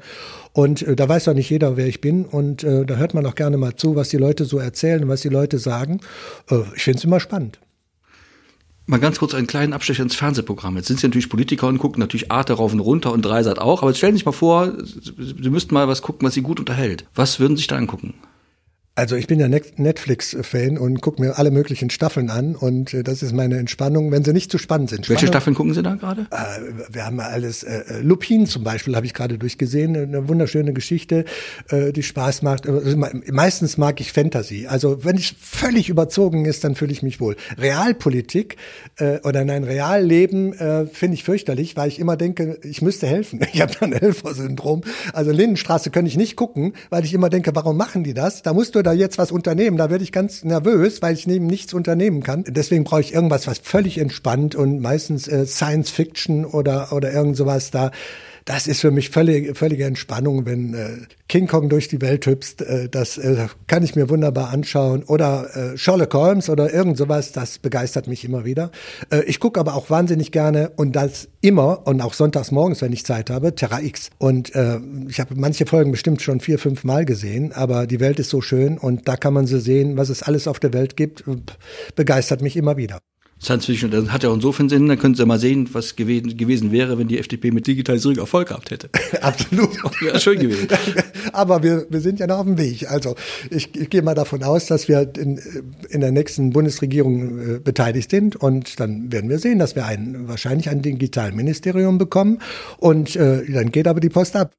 Und 0.55 0.83
äh, 0.83 0.95
da 0.95 1.09
weiß 1.09 1.25
doch 1.25 1.33
nicht 1.33 1.49
jeder, 1.49 1.75
wer 1.75 1.85
ich 1.85 1.99
bin. 1.99 2.23
Und 2.23 2.63
äh, 2.63 2.85
da 2.85 2.95
hört 2.95 3.13
man 3.13 3.25
auch 3.25 3.35
gerne 3.35 3.57
mal 3.57 3.75
zu, 3.75 3.97
was 3.97 4.07
die 4.07 4.17
Leute 4.17 4.45
so 4.45 4.57
erzählen 4.57 5.03
und 5.03 5.09
was 5.09 5.19
die 5.19 5.29
Leute 5.29 5.59
sagen. 5.59 5.99
Äh, 6.49 6.61
ich 6.75 6.83
finde 6.83 6.99
es 6.99 7.03
immer 7.03 7.19
spannend. 7.19 7.59
Mal 8.85 9.01
ganz 9.01 9.19
kurz 9.19 9.33
einen 9.33 9.47
kleinen 9.47 9.73
Abstecher 9.73 10.03
ins 10.03 10.15
Fernsehprogramm. 10.15 10.77
Jetzt 10.77 10.87
sind 10.87 11.01
Sie 11.01 11.07
natürlich 11.07 11.27
Politiker 11.27 11.67
und 11.67 11.77
gucken 11.77 11.99
natürlich 11.99 12.31
Arte 12.31 12.53
rauf 12.53 12.71
und 12.71 12.79
runter 12.79 13.11
und 13.11 13.23
Dreisat 13.23 13.59
auch. 13.59 13.81
Aber 13.81 13.91
jetzt 13.91 13.97
stellen 13.97 14.13
Sie 14.13 14.19
sich 14.19 14.25
mal 14.25 14.31
vor, 14.31 14.71
Sie 14.81 15.49
müssten 15.49 15.73
mal 15.73 15.89
was 15.89 16.01
gucken, 16.01 16.25
was 16.25 16.35
Sie 16.35 16.41
gut 16.41 16.61
unterhält. 16.61 17.05
Was 17.13 17.41
würden 17.41 17.57
Sie 17.57 17.61
sich 17.61 17.67
da 17.67 17.75
angucken? 17.75 18.13
Also 18.97 19.17
ich 19.17 19.27
bin 19.27 19.41
ja 19.41 19.49
Netflix-Fan 19.49 20.77
und 20.77 21.01
gucke 21.01 21.21
mir 21.21 21.37
alle 21.37 21.51
möglichen 21.51 21.89
Staffeln 21.89 22.29
an 22.29 22.55
und 22.55 22.93
äh, 22.93 23.03
das 23.03 23.23
ist 23.23 23.33
meine 23.33 23.57
Entspannung, 23.57 24.09
wenn 24.13 24.23
sie 24.23 24.31
nicht 24.31 24.49
zu 24.49 24.57
spannend 24.57 24.89
sind. 24.89 25.09
Welche 25.09 25.27
Staffeln 25.27 25.53
gucken 25.53 25.73
Sie 25.73 25.83
da 25.83 25.95
gerade? 25.95 26.27
Äh, 26.31 26.93
wir 26.93 27.05
haben 27.05 27.19
alles, 27.19 27.63
äh, 27.63 27.79
äh 27.89 28.01
Lupin 28.01 28.45
zum 28.45 28.63
Beispiel 28.63 28.95
habe 28.95 29.05
ich 29.05 29.13
gerade 29.13 29.37
durchgesehen, 29.37 29.97
eine 29.97 30.29
wunderschöne 30.29 30.71
Geschichte, 30.71 31.25
äh, 31.71 31.91
die 31.91 32.03
Spaß 32.03 32.41
macht. 32.41 32.69
Also, 32.69 32.97
meistens 32.97 33.77
mag 33.77 33.99
ich 33.99 34.13
Fantasy. 34.13 34.67
Also 34.67 35.03
wenn 35.03 35.17
es 35.17 35.35
völlig 35.41 35.89
überzogen 35.89 36.45
ist, 36.45 36.63
dann 36.63 36.75
fühle 36.75 36.93
ich 36.93 37.03
mich 37.03 37.19
wohl. 37.19 37.35
Realpolitik 37.57 38.55
äh, 38.95 39.19
oder 39.23 39.43
nein, 39.43 39.65
Realleben 39.65 40.53
äh, 40.53 40.85
finde 40.85 41.15
ich 41.15 41.25
fürchterlich, 41.25 41.75
weil 41.75 41.89
ich 41.89 41.99
immer 41.99 42.15
denke, 42.15 42.59
ich 42.63 42.81
müsste 42.81 43.07
helfen. 43.07 43.41
Ich 43.55 43.61
habe 43.61 43.71
da 43.79 43.85
ein 43.85 43.93
Helfersyndrom. 43.93 44.81
Also 45.13 45.31
Lindenstraße 45.31 45.89
könnte 45.89 46.09
ich 46.09 46.17
nicht 46.17 46.35
gucken, 46.35 46.73
weil 46.89 47.05
ich 47.05 47.13
immer 47.13 47.29
denke, 47.29 47.51
warum 47.55 47.77
machen 47.77 48.03
die 48.03 48.13
das? 48.13 48.41
Da 48.41 48.53
musst 48.53 48.75
du 48.75 48.84
da 48.85 48.93
jetzt 48.93 49.17
was 49.17 49.31
unternehmen, 49.31 49.77
da 49.77 49.89
werde 49.89 50.03
ich 50.03 50.11
ganz 50.11 50.43
nervös, 50.43 51.01
weil 51.01 51.13
ich 51.13 51.27
neben 51.27 51.47
nichts 51.47 51.73
unternehmen 51.73 52.23
kann. 52.23 52.43
Deswegen 52.47 52.83
brauche 52.83 53.01
ich 53.01 53.13
irgendwas, 53.13 53.47
was 53.47 53.59
völlig 53.59 53.97
entspannt 53.97 54.55
und 54.55 54.79
meistens 54.79 55.27
äh, 55.27 55.45
Science 55.45 55.89
Fiction 55.89 56.45
oder 56.45 56.93
oder 56.93 57.11
irgend 57.11 57.35
sowas 57.35 57.71
da 57.71 57.91
das 58.45 58.67
ist 58.67 58.81
für 58.81 58.91
mich 58.91 59.09
völlig, 59.09 59.57
völlige 59.57 59.85
Entspannung, 59.85 60.45
wenn 60.45 60.75
äh, 60.75 60.97
King 61.27 61.47
Kong 61.47 61.67
durch 61.67 61.87
die 61.87 61.99
Welt 61.99 62.27
hüpft. 62.27 62.61
Äh, 62.61 62.89
das 62.89 63.17
äh, 63.17 63.47
kann 63.65 63.83
ich 63.83 63.95
mir 63.95 64.07
wunderbar 64.07 64.49
anschauen. 64.51 65.03
Oder 65.03 65.73
äh, 65.73 65.77
Sherlock 65.77 66.13
Holmes 66.13 66.47
oder 66.49 66.71
irgend 66.71 66.95
sowas, 66.95 67.31
das 67.31 67.57
begeistert 67.57 68.07
mich 68.07 68.23
immer 68.23 68.45
wieder. 68.45 68.69
Äh, 69.09 69.23
ich 69.23 69.39
gucke 69.39 69.59
aber 69.59 69.73
auch 69.73 69.89
wahnsinnig 69.89 70.31
gerne 70.31 70.71
und 70.75 70.95
das 70.95 71.27
immer 71.41 71.87
und 71.87 72.01
auch 72.01 72.13
sonntags 72.13 72.51
morgens, 72.51 72.83
wenn 72.83 72.93
ich 72.93 73.03
Zeit 73.03 73.31
habe, 73.31 73.55
Terra 73.55 73.81
X. 73.81 74.11
Und 74.19 74.53
äh, 74.53 74.79
ich 75.09 75.19
habe 75.19 75.33
manche 75.35 75.65
Folgen 75.65 75.91
bestimmt 75.91 76.21
schon 76.21 76.39
vier, 76.39 76.59
fünf 76.59 76.83
Mal 76.83 77.03
gesehen, 77.05 77.51
aber 77.51 77.87
die 77.87 77.99
Welt 77.99 78.19
ist 78.19 78.29
so 78.29 78.41
schön 78.41 78.77
und 78.77 79.07
da 79.07 79.17
kann 79.17 79.33
man 79.33 79.47
so 79.47 79.57
sehen, 79.57 79.97
was 79.97 80.09
es 80.09 80.21
alles 80.21 80.47
auf 80.47 80.59
der 80.59 80.71
Welt 80.71 80.95
gibt. 80.95 81.23
Begeistert 81.95 82.43
mich 82.43 82.55
immer 82.55 82.77
wieder. 82.77 82.99
Science 83.45 83.65
Fiction, 83.67 83.91
das 83.91 84.09
hat 84.11 84.23
ja 84.23 84.29
auch 84.29 84.33
insofern 84.33 84.69
Sinn, 84.69 84.87
dann 84.87 84.97
können 84.97 85.15
Sie 85.15 85.25
mal 85.25 85.39
sehen, 85.39 85.69
was 85.71 85.95
gewesen, 85.95 86.35
gewesen 86.35 86.71
wäre, 86.71 86.97
wenn 86.97 87.07
die 87.07 87.19
FDP 87.19 87.51
mit 87.51 87.67
Digitalisierung 87.67 88.17
Erfolg 88.17 88.47
gehabt 88.47 88.71
hätte. 88.71 88.89
Absolut. 89.21 89.69
Wäre 90.01 90.19
schön 90.19 90.39
gewesen. 90.39 90.67
Aber 91.31 91.61
wir, 91.63 91.85
wir 91.89 92.01
sind 92.01 92.19
ja 92.19 92.27
noch 92.27 92.39
auf 92.39 92.45
dem 92.45 92.57
Weg. 92.57 92.89
Also 92.89 93.15
ich, 93.49 93.75
ich 93.75 93.89
gehe 93.89 94.01
mal 94.01 94.15
davon 94.15 94.43
aus, 94.43 94.65
dass 94.65 94.87
wir 94.87 95.11
in, 95.17 95.39
in 95.89 96.01
der 96.01 96.11
nächsten 96.11 96.51
Bundesregierung 96.51 97.55
äh, 97.55 97.59
beteiligt 97.59 98.09
sind 98.09 98.35
und 98.35 98.79
dann 98.79 99.11
werden 99.11 99.29
wir 99.29 99.39
sehen, 99.39 99.59
dass 99.59 99.75
wir 99.75 99.85
ein, 99.85 100.27
wahrscheinlich 100.27 100.69
ein 100.69 100.81
Digitalministerium 100.81 101.97
bekommen 101.97 102.39
und 102.77 103.15
äh, 103.15 103.49
dann 103.51 103.71
geht 103.71 103.87
aber 103.87 103.99
die 103.99 104.09
Post 104.09 104.35
ab. 104.35 104.53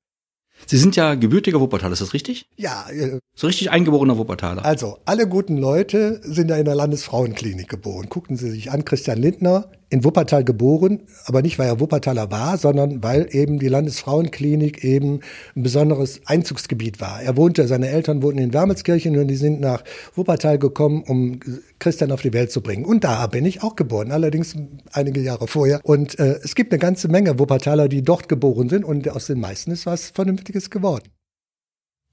Sie 0.66 0.79
sind 0.79 0.96
ja 0.96 1.14
gebürtiger 1.14 1.61
Wuppertaler, 1.61 1.92
ist 1.92 2.02
das 2.02 2.12
richtig? 2.12 2.48
Ja. 2.57 2.87
Äh, 2.90 3.20
so 3.35 3.46
richtig 3.46 3.70
eingeborener 3.70 4.18
Wuppertaler. 4.18 4.64
Also, 4.64 4.98
alle 5.05 5.29
guten 5.29 5.57
Leute 5.57 6.20
sind 6.24 6.50
ja 6.50 6.57
in 6.57 6.64
der 6.64 6.74
Landesfrauenklinik 6.74 7.68
geboren. 7.68 8.09
Gucken 8.09 8.37
Sie 8.37 8.50
sich 8.50 8.72
an, 8.72 8.85
Christian 8.85 9.18
Lindner, 9.18 9.70
in 9.88 10.05
Wuppertal 10.05 10.42
geboren, 10.42 11.03
aber 11.27 11.42
nicht, 11.42 11.59
weil 11.59 11.68
er 11.68 11.79
Wuppertaler 11.79 12.31
war, 12.31 12.59
sondern 12.59 13.03
weil 13.05 13.29
eben 13.31 13.59
die 13.59 13.68
Landesfrauenklinik 13.68 14.83
eben 14.83 15.20
ein 15.55 15.62
besonderes 15.62 16.20
Einzugsgebiet 16.27 17.01
war. 17.01 17.22
Er 17.22 17.37
wohnte, 17.37 17.68
seine 17.68 17.88
Eltern 17.88 18.22
wohnten 18.22 18.38
in 18.38 18.53
Wermelskirchen 18.53 19.16
und 19.16 19.29
die 19.29 19.37
sind 19.37 19.61
nach 19.61 19.85
Wuppertal 20.14 20.59
gekommen, 20.59 21.05
um 21.07 21.38
Christian 21.79 22.11
auf 22.11 22.22
die 22.22 22.33
Welt 22.33 22.51
zu 22.51 22.62
bringen. 22.62 22.85
Und 22.85 23.05
da 23.05 23.27
bin 23.29 23.46
ich 23.46 23.62
auch 23.62 23.77
geboren, 23.77 24.11
allerdings 24.11 24.57
einige 24.92 25.20
Jahre 25.20 25.46
vorher. 25.46 25.81
Und 25.85 26.18
äh, 26.18 26.40
es 26.42 26.57
gibt 26.57 26.72
eine 26.72 26.81
ganze 26.81 27.07
Menge 27.09 27.38
Wuppertaler, 27.38 27.88
die 27.88 28.03
dort 28.03 28.29
geboren 28.29 28.68
sind 28.68 28.85
und 28.85 29.09
aus 29.09 29.27
den 29.27 29.38
meisten 29.38 29.70
ist 29.70 29.87
was 29.87 30.11
Vernünftiges 30.11 30.70
geworden. 30.70 31.09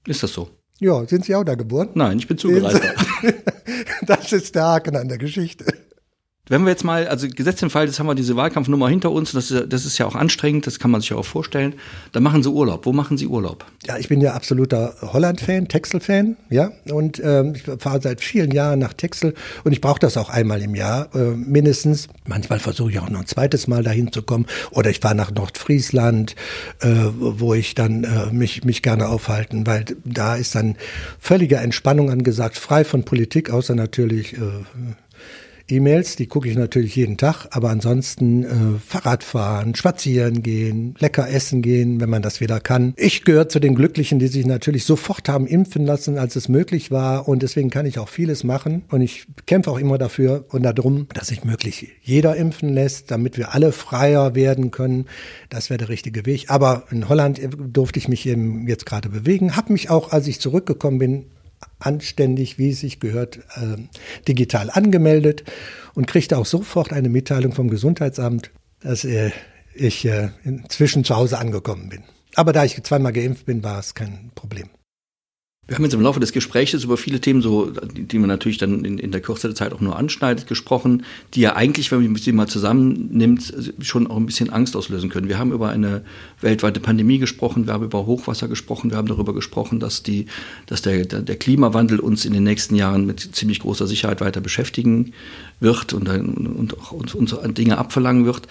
Ist 0.06 0.22
das 0.22 0.32
so? 0.32 0.48
Ja, 0.80 1.06
sind 1.06 1.24
Sie 1.24 1.34
auch 1.34 1.44
da 1.44 1.54
geboren? 1.54 1.90
Nein, 1.94 2.18
ich 2.18 2.28
bin 2.28 2.36
zugereist. 2.36 2.80
das 4.06 4.32
ist 4.32 4.54
der 4.54 4.64
Haken 4.64 4.96
an 4.96 5.08
der 5.08 5.18
Geschichte. 5.18 5.64
Wenn 6.46 6.64
wir 6.64 6.70
jetzt 6.70 6.84
mal, 6.84 7.08
also 7.08 7.26
gesetzt 7.26 7.62
im 7.62 7.70
Fall, 7.70 7.86
jetzt 7.86 7.98
haben 7.98 8.06
wir 8.06 8.14
diese 8.14 8.36
Wahlkampfnummer 8.36 8.90
hinter 8.90 9.10
uns, 9.10 9.32
das 9.32 9.50
ist, 9.50 9.72
das 9.72 9.86
ist 9.86 9.96
ja 9.96 10.04
auch 10.04 10.14
anstrengend, 10.14 10.66
das 10.66 10.78
kann 10.78 10.90
man 10.90 11.00
sich 11.00 11.08
ja 11.08 11.16
auch 11.16 11.24
vorstellen. 11.24 11.74
Dann 12.12 12.22
machen 12.22 12.42
Sie 12.42 12.50
Urlaub. 12.50 12.84
Wo 12.84 12.92
machen 12.92 13.16
Sie 13.16 13.26
Urlaub? 13.26 13.64
Ja, 13.86 13.96
ich 13.96 14.08
bin 14.08 14.20
ja 14.20 14.34
absoluter 14.34 14.94
Holland-Fan, 15.00 15.68
Texel-Fan, 15.68 16.36
ja. 16.50 16.70
Und 16.90 17.18
ähm, 17.24 17.54
ich 17.54 17.62
fahre 17.78 18.02
seit 18.02 18.20
vielen 18.20 18.50
Jahren 18.50 18.78
nach 18.78 18.92
Texel 18.92 19.32
und 19.64 19.72
ich 19.72 19.80
brauche 19.80 19.98
das 20.00 20.18
auch 20.18 20.28
einmal 20.28 20.60
im 20.60 20.74
Jahr, 20.74 21.08
äh, 21.14 21.30
mindestens. 21.30 22.08
Manchmal 22.26 22.58
versuche 22.58 22.90
ich 22.90 22.98
auch 22.98 23.08
noch 23.08 23.20
ein 23.20 23.26
zweites 23.26 23.66
Mal 23.66 23.82
dahin 23.82 24.12
zu 24.12 24.20
kommen. 24.20 24.44
Oder 24.70 24.90
ich 24.90 25.00
fahre 25.00 25.14
nach 25.14 25.30
Nordfriesland, 25.30 26.36
äh, 26.80 26.88
wo 27.14 27.54
ich 27.54 27.74
dann 27.74 28.04
äh, 28.04 28.30
mich, 28.32 28.64
mich 28.64 28.82
gerne 28.82 29.08
aufhalten, 29.08 29.66
weil 29.66 29.86
da 30.04 30.36
ist 30.36 30.54
dann 30.54 30.76
völlige 31.18 31.56
Entspannung 31.56 32.10
angesagt, 32.10 32.58
frei 32.58 32.84
von 32.84 33.04
Politik, 33.04 33.48
außer 33.48 33.74
natürlich 33.74 34.34
äh, 34.34 34.40
E-Mails, 35.68 36.16
die 36.16 36.26
gucke 36.26 36.48
ich 36.48 36.56
natürlich 36.56 36.94
jeden 36.94 37.16
Tag, 37.16 37.46
aber 37.50 37.70
ansonsten 37.70 38.44
äh, 38.44 38.78
Fahrrad 38.86 39.24
fahren, 39.24 39.74
spazieren 39.74 40.42
gehen, 40.42 40.94
lecker 40.98 41.30
essen 41.30 41.62
gehen, 41.62 42.00
wenn 42.00 42.10
man 42.10 42.20
das 42.20 42.40
wieder 42.40 42.60
kann. 42.60 42.92
Ich 42.96 43.24
gehöre 43.24 43.48
zu 43.48 43.60
den 43.60 43.74
Glücklichen, 43.74 44.18
die 44.18 44.26
sich 44.26 44.44
natürlich 44.44 44.84
sofort 44.84 45.28
haben 45.28 45.46
impfen 45.46 45.86
lassen, 45.86 46.18
als 46.18 46.36
es 46.36 46.50
möglich 46.50 46.90
war 46.90 47.28
und 47.28 47.42
deswegen 47.42 47.70
kann 47.70 47.86
ich 47.86 47.98
auch 47.98 48.10
vieles 48.10 48.44
machen 48.44 48.84
und 48.90 49.00
ich 49.00 49.26
kämpfe 49.46 49.70
auch 49.70 49.78
immer 49.78 49.96
dafür 49.96 50.44
und 50.50 50.64
darum, 50.64 51.06
dass 51.14 51.28
sich 51.28 51.44
möglich 51.44 51.92
jeder 52.02 52.36
impfen 52.36 52.68
lässt, 52.68 53.10
damit 53.10 53.38
wir 53.38 53.54
alle 53.54 53.72
freier 53.72 54.34
werden 54.34 54.70
können. 54.70 55.06
Das 55.48 55.70
wäre 55.70 55.78
der 55.78 55.88
richtige 55.88 56.26
Weg. 56.26 56.50
Aber 56.50 56.84
in 56.90 57.08
Holland 57.08 57.40
durfte 57.58 57.98
ich 57.98 58.08
mich 58.08 58.26
eben 58.26 58.68
jetzt 58.68 58.84
gerade 58.84 59.08
bewegen, 59.08 59.56
habe 59.56 59.72
mich 59.72 59.88
auch, 59.88 60.12
als 60.12 60.26
ich 60.26 60.40
zurückgekommen 60.40 60.98
bin, 60.98 61.24
anständig, 61.78 62.58
wie 62.58 62.70
es 62.70 62.80
sich 62.80 63.00
gehört, 63.00 63.38
äh, 63.56 63.76
digital 64.26 64.70
angemeldet 64.70 65.44
und 65.94 66.06
kriegte 66.06 66.38
auch 66.38 66.46
sofort 66.46 66.92
eine 66.92 67.08
Mitteilung 67.08 67.52
vom 67.52 67.68
Gesundheitsamt, 67.68 68.50
dass 68.80 69.04
äh, 69.04 69.30
ich 69.74 70.04
äh, 70.04 70.30
inzwischen 70.44 71.04
zu 71.04 71.16
Hause 71.16 71.38
angekommen 71.38 71.88
bin. 71.88 72.04
Aber 72.36 72.52
da 72.52 72.64
ich 72.64 72.82
zweimal 72.82 73.12
geimpft 73.12 73.46
bin, 73.46 73.62
war 73.62 73.78
es 73.78 73.94
kein 73.94 74.30
Problem. 74.34 74.68
Wir 75.66 75.76
haben 75.76 75.84
jetzt 75.84 75.94
im 75.94 76.02
Laufe 76.02 76.20
des 76.20 76.32
Gesprächs 76.32 76.74
über 76.74 76.98
viele 76.98 77.22
Themen, 77.22 77.40
so, 77.40 77.70
die 77.70 78.18
man 78.18 78.28
natürlich 78.28 78.58
dann 78.58 78.84
in, 78.84 78.98
in 78.98 79.12
der 79.12 79.22
Kürze 79.22 79.48
der 79.48 79.54
Zeit 79.54 79.72
auch 79.72 79.80
nur 79.80 79.96
anschneidet, 79.96 80.46
gesprochen, 80.46 81.04
die 81.32 81.40
ja 81.40 81.56
eigentlich, 81.56 81.90
wenn 81.90 82.04
man 82.04 82.16
sie 82.16 82.32
mal 82.32 82.48
zusammennimmt, 82.48 83.72
schon 83.80 84.06
auch 84.06 84.18
ein 84.18 84.26
bisschen 84.26 84.50
Angst 84.50 84.76
auslösen 84.76 85.08
können. 85.08 85.26
Wir 85.28 85.38
haben 85.38 85.52
über 85.52 85.70
eine 85.70 86.04
weltweite 86.42 86.80
Pandemie 86.80 87.16
gesprochen, 87.18 87.66
wir 87.66 87.72
haben 87.72 87.84
über 87.84 88.04
Hochwasser 88.04 88.46
gesprochen, 88.46 88.90
wir 88.90 88.98
haben 88.98 89.08
darüber 89.08 89.32
gesprochen, 89.32 89.80
dass, 89.80 90.02
die, 90.02 90.26
dass 90.66 90.82
der, 90.82 91.06
der 91.06 91.36
Klimawandel 91.36 91.98
uns 91.98 92.26
in 92.26 92.34
den 92.34 92.44
nächsten 92.44 92.74
Jahren 92.74 93.06
mit 93.06 93.20
ziemlich 93.20 93.60
großer 93.60 93.86
Sicherheit 93.86 94.20
weiter 94.20 94.42
beschäftigen 94.42 95.12
wird 95.60 95.94
und, 95.94 96.08
und 96.08 96.78
auch 96.78 96.92
uns, 96.92 97.14
uns 97.14 97.34
Dinge 97.54 97.78
abverlangen 97.78 98.26
wird. 98.26 98.48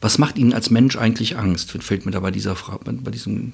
Was 0.00 0.16
macht 0.16 0.38
Ihnen 0.38 0.54
als 0.54 0.70
Mensch 0.70 0.96
eigentlich 0.96 1.36
Angst? 1.36 1.72
Fällt 1.72 2.06
mir 2.06 2.12
da 2.12 2.20
bei 2.20 2.30
dieser 2.30 2.56
bei 2.84 3.10
diesem 3.10 3.52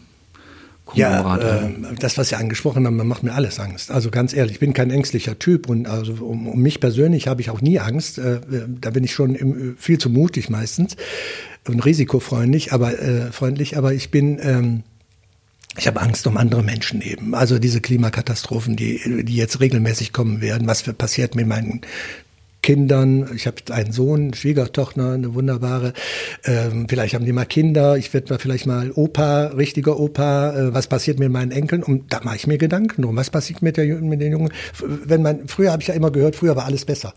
ja, 0.94 1.36
äh, 1.36 1.70
das, 1.98 2.18
was 2.18 2.30
Sie 2.30 2.36
angesprochen 2.36 2.86
haben, 2.86 2.96
macht 3.06 3.22
mir 3.22 3.32
alles 3.32 3.58
Angst. 3.58 3.90
Also 3.90 4.10
ganz 4.10 4.32
ehrlich, 4.34 4.54
ich 4.54 4.60
bin 4.60 4.72
kein 4.72 4.90
ängstlicher 4.90 5.38
Typ 5.38 5.68
und 5.68 5.86
also 5.86 6.12
um, 6.24 6.48
um 6.48 6.60
mich 6.60 6.80
persönlich 6.80 7.28
habe 7.28 7.40
ich 7.40 7.50
auch 7.50 7.60
nie 7.60 7.78
Angst. 7.78 8.18
Äh, 8.18 8.40
da 8.80 8.90
bin 8.90 9.04
ich 9.04 9.12
schon 9.12 9.34
im, 9.34 9.76
viel 9.78 9.98
zu 9.98 10.10
mutig 10.10 10.50
meistens 10.50 10.96
und 11.66 11.84
risikofreundlich, 11.84 12.72
aber 12.72 12.98
äh, 12.98 13.32
freundlich. 13.32 13.76
Aber 13.76 13.92
ich 13.92 14.10
bin 14.10 14.38
ähm, 14.42 14.82
ich 15.76 15.86
habe 15.86 16.00
Angst 16.00 16.26
um 16.26 16.36
andere 16.36 16.62
Menschen 16.62 17.00
eben. 17.00 17.34
Also 17.34 17.58
diese 17.58 17.80
Klimakatastrophen, 17.80 18.74
die, 18.74 19.24
die 19.24 19.36
jetzt 19.36 19.60
regelmäßig 19.60 20.12
kommen 20.12 20.40
werden. 20.40 20.66
Was 20.66 20.82
passiert 20.82 21.36
mit 21.36 21.46
meinen 21.46 21.82
Kindern. 22.62 23.30
Ich 23.34 23.46
habe 23.46 23.56
einen 23.70 23.92
Sohn, 23.92 24.34
Schwiegertochter, 24.34 25.12
eine 25.12 25.34
wunderbare. 25.34 25.92
Ähm, 26.44 26.86
vielleicht 26.88 27.14
haben 27.14 27.24
die 27.24 27.32
mal 27.32 27.44
Kinder. 27.44 27.96
Ich 27.96 28.12
werde 28.12 28.38
vielleicht 28.38 28.66
mal 28.66 28.90
Opa, 28.92 29.46
richtiger 29.56 29.98
Opa. 29.98 30.50
Äh, 30.50 30.74
was 30.74 30.86
passiert 30.86 31.18
mit 31.18 31.30
meinen 31.30 31.52
Enkeln? 31.52 31.82
Und 31.82 32.12
da 32.12 32.20
mache 32.22 32.36
ich 32.36 32.46
mir 32.46 32.58
Gedanken 32.58 33.02
drum. 33.02 33.16
Was 33.16 33.30
passiert 33.30 33.62
mit, 33.62 33.76
der, 33.76 33.86
mit 33.86 34.20
den 34.20 34.32
Jungen? 34.32 34.52
Wenn 34.78 35.22
man, 35.22 35.48
früher 35.48 35.72
habe 35.72 35.82
ich 35.82 35.88
ja 35.88 35.94
immer 35.94 36.10
gehört, 36.10 36.36
früher 36.36 36.56
war 36.56 36.66
alles 36.66 36.84
besser. 36.84 37.14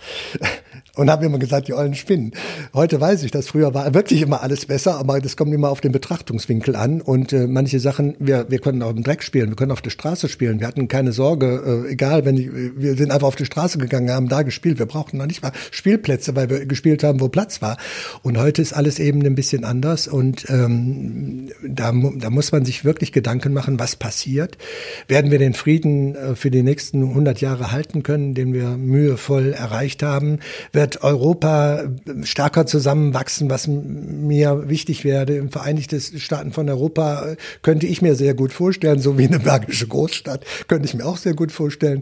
Und 0.95 1.09
habe 1.09 1.25
immer 1.25 1.39
gesagt, 1.39 1.67
die 1.67 1.73
ollen 1.73 1.95
spinnen. 1.95 2.33
Heute 2.71 3.01
weiß 3.01 3.23
ich, 3.23 3.31
dass 3.31 3.47
früher 3.47 3.73
war 3.73 3.95
wirklich 3.95 4.21
immer 4.21 4.43
alles 4.43 4.67
besser, 4.67 4.99
aber 4.99 5.19
das 5.19 5.35
kommt 5.35 5.51
immer 5.51 5.69
auf 5.69 5.81
den 5.81 5.91
Betrachtungswinkel 5.91 6.75
an. 6.75 7.01
Und 7.01 7.33
äh, 7.33 7.47
manche 7.47 7.79
Sachen, 7.79 8.15
wir, 8.19 8.45
wir 8.49 8.59
können 8.59 8.83
auch 8.83 8.91
im 8.91 9.01
Dreck 9.01 9.23
spielen, 9.23 9.49
wir 9.49 9.55
können 9.55 9.71
auf 9.71 9.81
der 9.81 9.89
Straße 9.89 10.29
spielen. 10.29 10.59
Wir 10.59 10.67
hatten 10.67 10.87
keine 10.87 11.11
Sorge, 11.11 11.85
äh, 11.87 11.93
egal, 11.93 12.25
wenn 12.25 12.35
die, 12.35 12.51
wir 12.77 12.95
sind 12.95 13.09
einfach 13.09 13.25
auf 13.25 13.35
die 13.35 13.45
Straße 13.45 13.79
gegangen, 13.79 14.11
haben 14.11 14.29
da 14.29 14.43
gespielt. 14.43 14.77
Wir 14.77 14.85
brauchten 14.85 15.17
noch 15.17 15.25
nicht 15.25 15.41
mal 15.41 15.51
Spielplätze, 15.71 16.35
weil 16.35 16.51
wir 16.51 16.67
gespielt 16.67 17.03
haben, 17.03 17.21
wo 17.21 17.27
Platz 17.27 17.59
war. 17.63 17.77
Und 18.21 18.37
heute 18.37 18.61
ist 18.61 18.73
alles 18.73 18.99
eben 18.99 19.25
ein 19.25 19.33
bisschen 19.33 19.63
anders 19.63 20.07
und 20.07 20.47
ähm, 20.51 21.49
da, 21.67 21.91
da 22.17 22.29
muss 22.29 22.51
man 22.51 22.65
sich 22.65 22.85
wirklich 22.85 23.11
Gedanken 23.11 23.51
machen, 23.51 23.79
was 23.79 23.95
passiert. 23.95 24.59
Werden 25.07 25.31
wir 25.31 25.39
den 25.39 25.55
Frieden 25.55 26.13
äh, 26.13 26.35
für 26.35 26.51
die 26.51 26.61
nächsten 26.61 27.01
100 27.01 27.41
Jahre 27.41 27.71
halten 27.71 28.03
können, 28.03 28.35
den 28.35 28.53
wir 28.53 28.77
mühevoll 28.77 29.53
erreicht 29.53 30.03
haben? 30.03 30.37
Wird 30.83 31.01
Europa 31.01 31.85
stärker 32.23 32.65
zusammenwachsen, 32.65 33.49
was 33.49 33.67
mir 33.67 34.67
wichtig 34.67 35.05
wäre. 35.05 35.33
Im 35.33 35.49
Vereinigten 35.49 36.01
Staaten 36.01 36.51
von 36.51 36.69
Europa 36.69 37.25
äh, 37.25 37.35
könnte 37.61 37.87
ich 37.87 38.01
mir 38.01 38.15
sehr 38.15 38.33
gut 38.33 38.51
vorstellen, 38.51 38.99
so 38.99 39.17
wie 39.17 39.27
eine 39.27 39.39
bergische 39.39 39.87
Großstadt, 39.87 40.45
könnte 40.67 40.85
ich 40.85 40.93
mir 40.93 41.05
auch 41.05 41.15
sehr 41.15 41.35
gut 41.35 41.53
vorstellen. 41.53 42.01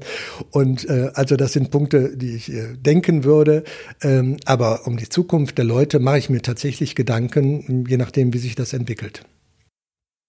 Und 0.49 0.89
äh, 0.89 1.11
also 1.13 1.35
das 1.35 1.53
sind 1.53 1.69
Punkte, 1.69 2.17
die 2.17 2.35
ich 2.35 2.51
äh, 2.51 2.75
denken 2.75 3.23
würde. 3.23 3.63
Ähm, 4.01 4.37
aber 4.45 4.87
um 4.87 4.97
die 4.97 5.09
Zukunft 5.09 5.59
der 5.59 5.65
Leute 5.65 5.99
mache 5.99 6.17
ich 6.17 6.29
mir 6.31 6.41
tatsächlich 6.41 6.95
Gedanken, 6.95 7.85
je 7.87 7.97
nachdem, 7.97 8.33
wie 8.33 8.39
sich 8.39 8.55
das 8.55 8.73
entwickelt. 8.73 9.21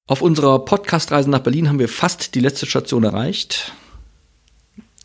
Auf 0.06 0.20
unserer 0.20 0.62
Podcastreise 0.66 1.30
nach 1.30 1.40
Berlin 1.40 1.70
haben 1.70 1.78
wir 1.78 1.88
fast 1.88 2.34
die 2.34 2.40
letzte 2.40 2.66
Station 2.66 3.04
erreicht. 3.04 3.72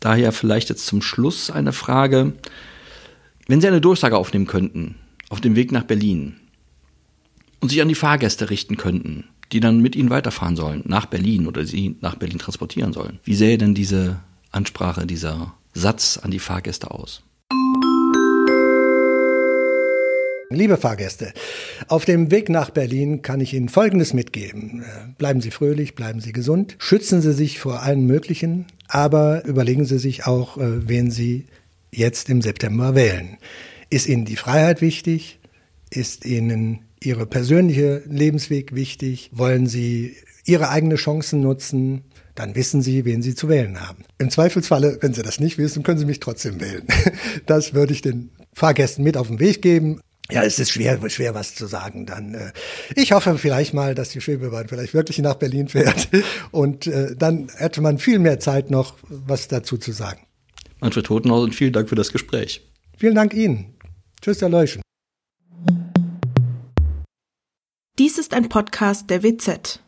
Daher 0.00 0.32
vielleicht 0.32 0.68
jetzt 0.68 0.86
zum 0.86 1.00
Schluss 1.00 1.50
eine 1.50 1.72
Frage. 1.72 2.34
Wenn 3.50 3.62
Sie 3.62 3.66
eine 3.66 3.80
Durchsage 3.80 4.18
aufnehmen 4.18 4.46
könnten 4.46 4.96
auf 5.30 5.40
dem 5.40 5.56
Weg 5.56 5.72
nach 5.72 5.84
Berlin 5.84 6.36
und 7.60 7.70
sich 7.70 7.80
an 7.80 7.88
die 7.88 7.94
Fahrgäste 7.94 8.50
richten 8.50 8.76
könnten, 8.76 9.24
die 9.52 9.60
dann 9.60 9.80
mit 9.80 9.96
Ihnen 9.96 10.10
weiterfahren 10.10 10.54
sollen, 10.54 10.82
nach 10.84 11.06
Berlin 11.06 11.46
oder 11.46 11.64
Sie 11.64 11.96
nach 12.02 12.16
Berlin 12.16 12.38
transportieren 12.38 12.92
sollen, 12.92 13.20
wie 13.24 13.34
sähe 13.34 13.56
denn 13.56 13.74
diese 13.74 14.20
Ansprache, 14.52 15.06
dieser 15.06 15.54
Satz 15.72 16.18
an 16.22 16.30
die 16.30 16.40
Fahrgäste 16.40 16.90
aus? 16.90 17.22
Liebe 20.50 20.76
Fahrgäste, 20.76 21.32
auf 21.88 22.04
dem 22.04 22.30
Weg 22.30 22.50
nach 22.50 22.68
Berlin 22.68 23.22
kann 23.22 23.40
ich 23.40 23.54
Ihnen 23.54 23.70
Folgendes 23.70 24.12
mitgeben. 24.12 24.82
Äh, 24.82 25.08
bleiben 25.16 25.40
Sie 25.40 25.50
fröhlich, 25.50 25.94
bleiben 25.94 26.20
Sie 26.20 26.32
gesund, 26.32 26.76
schützen 26.78 27.22
Sie 27.22 27.32
sich 27.32 27.58
vor 27.58 27.80
allen 27.80 28.06
möglichen, 28.06 28.66
aber 28.88 29.46
überlegen 29.46 29.86
Sie 29.86 29.98
sich 29.98 30.26
auch, 30.26 30.58
äh, 30.58 30.86
wen 30.86 31.10
Sie 31.10 31.46
jetzt 31.90 32.28
im 32.28 32.42
September 32.42 32.94
wählen. 32.94 33.38
Ist 33.90 34.06
Ihnen 34.06 34.24
die 34.24 34.36
Freiheit 34.36 34.80
wichtig? 34.80 35.38
Ist 35.90 36.24
Ihnen 36.24 36.80
Ihre 37.02 37.26
persönliche 37.26 38.02
Lebensweg 38.06 38.74
wichtig? 38.74 39.30
Wollen 39.32 39.66
Sie 39.66 40.16
Ihre 40.44 40.68
eigenen 40.68 40.96
Chancen 40.96 41.40
nutzen? 41.40 42.04
Dann 42.34 42.54
wissen 42.54 42.82
Sie, 42.82 43.04
wen 43.04 43.22
Sie 43.22 43.34
zu 43.34 43.48
wählen 43.48 43.80
haben. 43.80 44.04
Im 44.18 44.30
Zweifelsfalle, 44.30 44.98
wenn 45.00 45.14
Sie 45.14 45.22
das 45.22 45.40
nicht 45.40 45.58
wissen, 45.58 45.82
können 45.82 45.98
Sie 45.98 46.04
mich 46.04 46.20
trotzdem 46.20 46.60
wählen. 46.60 46.86
Das 47.46 47.74
würde 47.74 47.92
ich 47.92 48.02
den 48.02 48.30
Fahrgästen 48.52 49.02
mit 49.04 49.16
auf 49.16 49.28
den 49.28 49.40
Weg 49.40 49.62
geben. 49.62 50.00
Ja, 50.30 50.42
es 50.42 50.58
ist 50.58 50.70
schwer, 50.70 50.98
schwer 51.08 51.34
was 51.34 51.54
zu 51.54 51.66
sagen 51.66 52.04
dann. 52.04 52.34
Äh, 52.34 52.52
ich 52.94 53.12
hoffe 53.12 53.38
vielleicht 53.38 53.72
mal, 53.72 53.94
dass 53.94 54.10
die 54.10 54.20
Schwebebahn 54.20 54.68
vielleicht 54.68 54.92
wirklich 54.92 55.18
nach 55.18 55.36
Berlin 55.36 55.68
fährt 55.68 56.08
und 56.50 56.86
äh, 56.86 57.16
dann 57.16 57.48
hätte 57.56 57.80
man 57.80 57.98
viel 57.98 58.18
mehr 58.18 58.38
Zeit 58.38 58.70
noch, 58.70 58.96
was 59.08 59.48
dazu 59.48 59.78
zu 59.78 59.92
sagen. 59.92 60.20
Manfred 60.80 61.06
Totenhausen, 61.06 61.52
vielen 61.52 61.72
Dank 61.72 61.88
für 61.88 61.94
das 61.94 62.12
Gespräch. 62.12 62.62
Vielen 62.96 63.14
Dank 63.14 63.34
Ihnen. 63.34 63.76
Tschüss, 64.20 64.40
Herr 64.40 64.48
Leuschen. 64.48 64.82
Dies 67.98 68.18
ist 68.18 68.32
ein 68.32 68.48
Podcast 68.48 69.10
der 69.10 69.22
WZ. 69.22 69.80